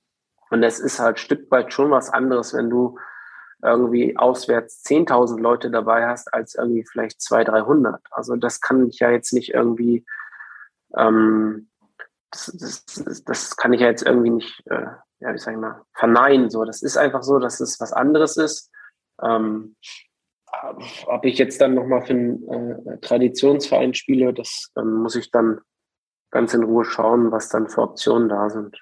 [0.51, 2.99] Und es ist halt Stück weit schon was anderes, wenn du
[3.63, 8.01] irgendwie auswärts 10.000 Leute dabei hast, als irgendwie vielleicht 200, 300.
[8.11, 10.05] Also das kann ich ja jetzt nicht irgendwie,
[10.97, 11.69] ähm,
[12.31, 14.87] das, das, das kann ich ja jetzt irgendwie nicht, äh,
[15.21, 16.51] ja, wie sag ich mal, verneinen.
[16.51, 18.71] So, das ist einfach so, dass es was anderes ist.
[19.23, 19.77] Ähm,
[21.07, 25.61] ob ich jetzt dann nochmal für einen äh, Traditionsverein spiele, das ähm, muss ich dann
[26.31, 28.77] ganz in Ruhe schauen, was dann für Optionen da sind.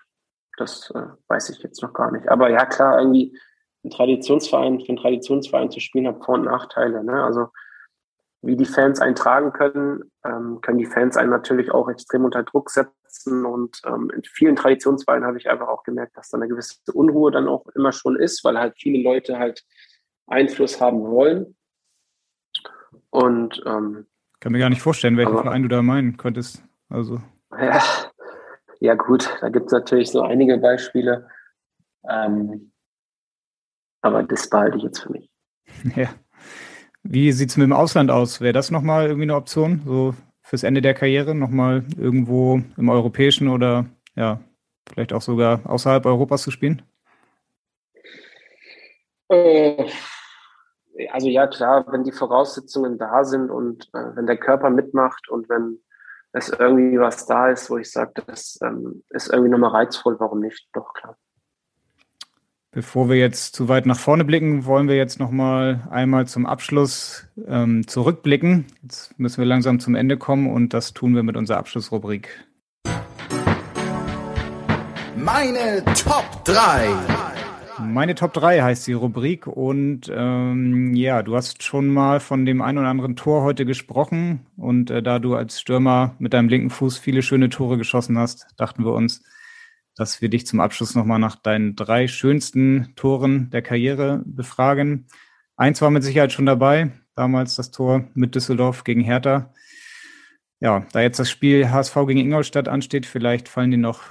[0.56, 2.28] Das äh, weiß ich jetzt noch gar nicht.
[2.28, 3.36] Aber ja, klar, irgendwie
[3.84, 7.04] ein Traditionsverein, für einen Traditionsverein zu spielen, hat Vor- und Nachteile.
[7.04, 7.22] Ne?
[7.22, 7.48] Also
[8.44, 12.70] wie die Fans eintragen können, ähm, können die Fans einen natürlich auch extrem unter Druck
[12.70, 13.44] setzen.
[13.44, 17.30] Und ähm, in vielen Traditionsvereinen habe ich einfach auch gemerkt, dass da eine gewisse Unruhe
[17.30, 19.64] dann auch immer schon ist, weil halt viele Leute halt
[20.26, 21.56] Einfluss haben wollen.
[23.10, 24.06] Und ähm,
[24.40, 26.62] kann mir gar nicht vorstellen, welchen aber, Verein du da meinen könntest.
[26.88, 27.20] Also.
[27.58, 27.82] Ja,
[28.80, 31.28] ja gut, da gibt es natürlich so einige Beispiele.
[32.08, 32.72] Ähm,
[34.02, 35.30] aber das behalte ich jetzt für mich.
[35.96, 36.10] Ja.
[37.04, 38.40] Wie sieht es mit dem Ausland aus?
[38.40, 43.48] Wäre das nochmal irgendwie eine Option, so fürs Ende der Karriere, nochmal irgendwo im europäischen
[43.48, 43.84] oder
[44.16, 44.40] ja,
[44.88, 46.82] vielleicht auch sogar außerhalb Europas zu spielen?
[49.28, 49.86] Äh,
[51.10, 55.48] also ja, klar, wenn die Voraussetzungen da sind und äh, wenn der Körper mitmacht und
[55.50, 55.80] wenn
[56.32, 60.40] es irgendwie was da ist, wo ich sage, das ähm, ist irgendwie nochmal reizvoll, warum
[60.40, 60.68] nicht?
[60.72, 61.16] Doch, klar.
[62.74, 66.44] Bevor wir jetzt zu weit nach vorne blicken, wollen wir jetzt noch mal einmal zum
[66.44, 68.64] Abschluss ähm, zurückblicken.
[68.82, 72.44] Jetzt müssen wir langsam zum Ende kommen und das tun wir mit unserer Abschlussrubrik.
[75.16, 76.88] Meine Top 3.
[77.78, 82.60] Meine Top 3 heißt die Rubrik und ähm, ja, du hast schon mal von dem
[82.60, 86.70] ein oder anderen Tor heute gesprochen und äh, da du als Stürmer mit deinem linken
[86.70, 89.22] Fuß viele schöne Tore geschossen hast, dachten wir uns,
[89.96, 95.06] dass wir dich zum Abschluss nochmal nach deinen drei schönsten Toren der Karriere befragen.
[95.56, 99.52] Eins war mit Sicherheit schon dabei, damals das Tor mit Düsseldorf gegen Hertha.
[100.60, 104.02] Ja, da jetzt das Spiel HSV gegen Ingolstadt ansteht, vielleicht fallen dir noch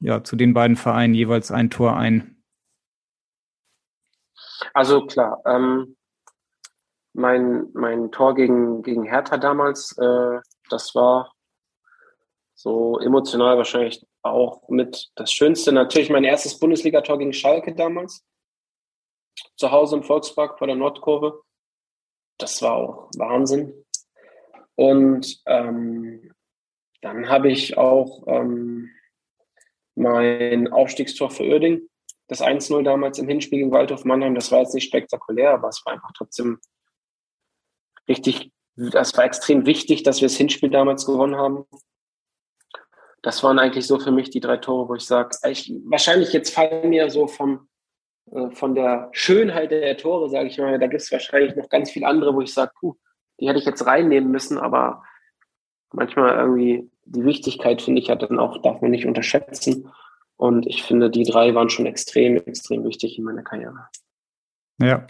[0.00, 2.42] ja, zu den beiden Vereinen jeweils ein Tor ein.
[4.74, 5.96] Also klar, ähm,
[7.12, 10.40] mein, mein Tor gegen, gegen Hertha damals, äh,
[10.70, 11.32] das war
[12.54, 15.72] so emotional wahrscheinlich auch mit das Schönste.
[15.72, 18.24] Natürlich mein erstes Bundesligator gegen Schalke damals.
[19.56, 21.42] Zu Hause im Volkspark vor der Nordkurve.
[22.38, 23.84] Das war auch Wahnsinn.
[24.74, 26.32] Und ähm,
[27.00, 28.90] dann habe ich auch ähm,
[29.94, 31.88] mein Aufstiegstor für Uerding,
[32.28, 34.34] das 1-0 damals im Hinspiel gegen Waldhof Mannheim.
[34.34, 36.60] Das war jetzt nicht spektakulär, aber es war einfach trotzdem
[38.08, 41.64] richtig, das war extrem wichtig, dass wir das Hinspiel damals gewonnen haben
[43.22, 45.30] das waren eigentlich so für mich die drei Tore, wo ich sage,
[45.84, 47.68] wahrscheinlich jetzt fallen mir so vom,
[48.30, 51.90] äh, von der Schönheit der Tore, sage ich mal, da gibt es wahrscheinlich noch ganz
[51.90, 52.94] viele andere, wo ich sage, puh,
[53.40, 55.02] die hätte ich jetzt reinnehmen müssen, aber
[55.92, 59.90] manchmal irgendwie die Wichtigkeit, finde ich, hat dann auch, darf man nicht unterschätzen.
[60.36, 63.88] Und ich finde, die drei waren schon extrem, extrem wichtig in meiner Karriere.
[64.80, 65.06] Ja.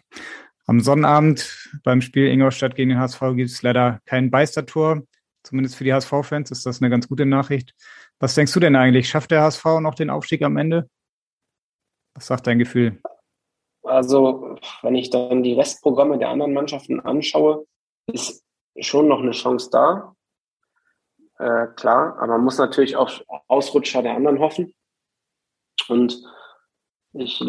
[0.66, 5.02] Am Sonnabend beim Spiel Ingolstadt gegen den HSV gibt es leider kein Beistertor.
[5.48, 7.74] Zumindest für die HSV-Fans ist das eine ganz gute Nachricht.
[8.18, 9.08] Was denkst du denn eigentlich?
[9.08, 10.90] Schafft der HSV noch den Aufstieg am Ende?
[12.14, 13.00] Was sagt dein Gefühl?
[13.82, 17.64] Also, wenn ich dann die Restprogramme der anderen Mannschaften anschaue,
[18.12, 18.44] ist
[18.78, 20.14] schon noch eine Chance da.
[21.38, 24.74] Äh, klar, aber man muss natürlich auf Ausrutscher der anderen hoffen.
[25.88, 26.22] Und
[27.14, 27.40] ich,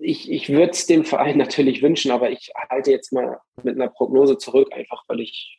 [0.00, 3.90] ich, ich würde es dem Verein natürlich wünschen, aber ich halte jetzt mal mit einer
[3.90, 5.57] Prognose zurück, einfach weil ich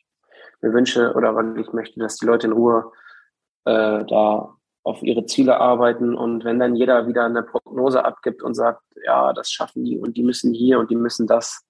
[0.62, 2.92] mir wünsche oder weil ich möchte, dass die Leute in Ruhe
[3.64, 6.14] äh, da auf ihre Ziele arbeiten.
[6.14, 10.16] Und wenn dann jeder wieder eine Prognose abgibt und sagt, ja, das schaffen die und
[10.16, 11.64] die müssen hier und die müssen das.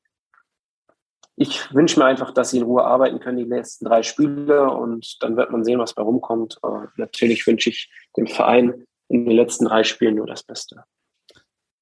[1.36, 5.22] Ich wünsche mir einfach, dass sie in Ruhe arbeiten können, die letzten drei Spiele, und
[5.22, 6.58] dann wird man sehen, was bei rumkommt.
[6.62, 10.84] Aber natürlich wünsche ich dem Verein in den letzten drei Spielen nur das Beste.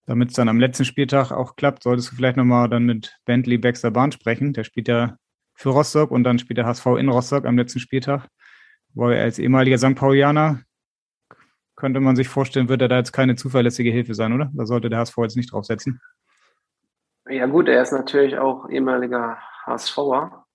[0.07, 3.59] Damit es dann am letzten Spieltag auch klappt, solltest du vielleicht nochmal dann mit Bentley
[3.59, 4.53] Baxter Bahn sprechen.
[4.53, 5.17] Der spielt ja
[5.59, 8.29] für Rostock und dann spielt der HSV in Rostock am letzten Spieltag.
[8.95, 9.97] Weil als ehemaliger St.
[9.97, 10.61] Paulianer
[11.75, 14.51] könnte man sich vorstellen, wird er da jetzt keine zuverlässige Hilfe sein, oder?
[14.55, 16.01] Da sollte der HSV jetzt nicht draufsetzen.
[17.29, 20.47] Ja gut, er ist natürlich auch ehemaliger HSVer.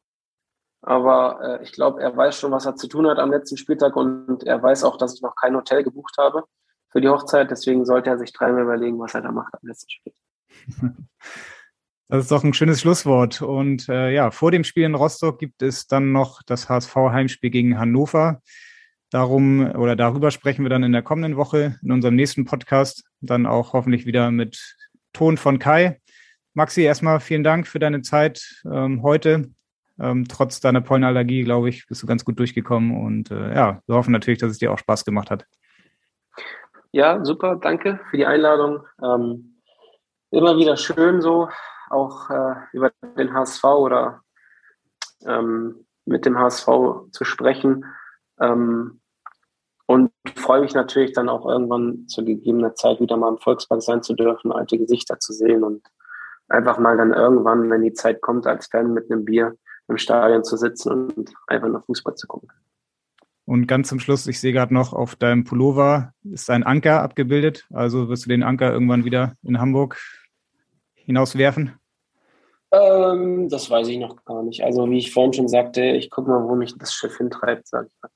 [0.82, 3.96] Aber äh, ich glaube, er weiß schon, was er zu tun hat am letzten Spieltag
[3.98, 6.46] und er weiß auch, dass ich noch kein Hotel gebucht habe
[6.92, 7.52] für die Hochzeit.
[7.52, 10.20] Deswegen sollte er sich dreimal überlegen, was er da macht am letzten Spieltag.
[12.10, 13.42] Das ist doch ein schönes Schlusswort.
[13.42, 17.80] Und äh, ja, vor dem Spiel in Rostock gibt es dann noch das HSV-Heimspiel gegen
[17.80, 18.42] Hannover.
[19.10, 23.04] Darum oder darüber sprechen wir dann in der kommenden Woche in unserem nächsten Podcast.
[23.22, 24.76] Dann auch hoffentlich wieder mit
[25.14, 26.00] Ton von Kai.
[26.56, 29.52] Maxi, erstmal vielen Dank für deine Zeit ähm, heute.
[30.00, 33.04] Ähm, trotz deiner Pollenallergie, glaube ich, bist du ganz gut durchgekommen.
[33.04, 35.46] Und äh, ja, wir hoffen natürlich, dass es dir auch Spaß gemacht hat.
[36.92, 37.56] Ja, super.
[37.56, 38.86] Danke für die Einladung.
[39.04, 39.60] Ähm,
[40.32, 41.50] immer wieder schön so
[41.94, 44.22] auch äh, über den HSV oder
[45.26, 46.68] ähm, mit dem HSV
[47.12, 47.86] zu sprechen.
[48.40, 49.00] Ähm,
[49.86, 54.02] und freue mich natürlich dann auch irgendwann zu gegebener Zeit wieder mal im Volkspark sein
[54.02, 55.86] zu dürfen, alte Gesichter zu sehen und
[56.48, 59.56] einfach mal dann irgendwann, wenn die Zeit kommt, als Fan mit einem Bier
[59.88, 62.50] im Stadion zu sitzen und einfach nur Fußball zu gucken.
[63.46, 67.68] Und ganz zum Schluss, ich sehe gerade noch auf deinem Pullover ist ein Anker abgebildet.
[67.74, 70.00] Also wirst du den Anker irgendwann wieder in Hamburg
[70.94, 71.74] hinauswerfen?
[72.74, 74.64] Ähm, das weiß ich noch gar nicht.
[74.64, 77.88] Also wie ich vorhin schon sagte, ich gucke mal, wo mich das Schiff hintreibt, sage
[77.88, 78.10] ich mal.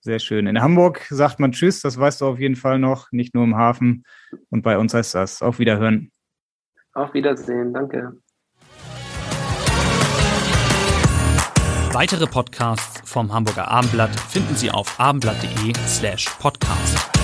[0.00, 0.46] Sehr schön.
[0.46, 3.56] In Hamburg sagt man Tschüss, das weißt du auf jeden Fall noch, nicht nur im
[3.56, 4.04] Hafen.
[4.50, 6.12] Und bei uns heißt das Auf Wiederhören.
[6.94, 8.12] Auf Wiedersehen, danke.
[11.92, 17.17] Weitere Podcasts vom Hamburger Abendblatt finden Sie auf abendblatt.de slash podcast.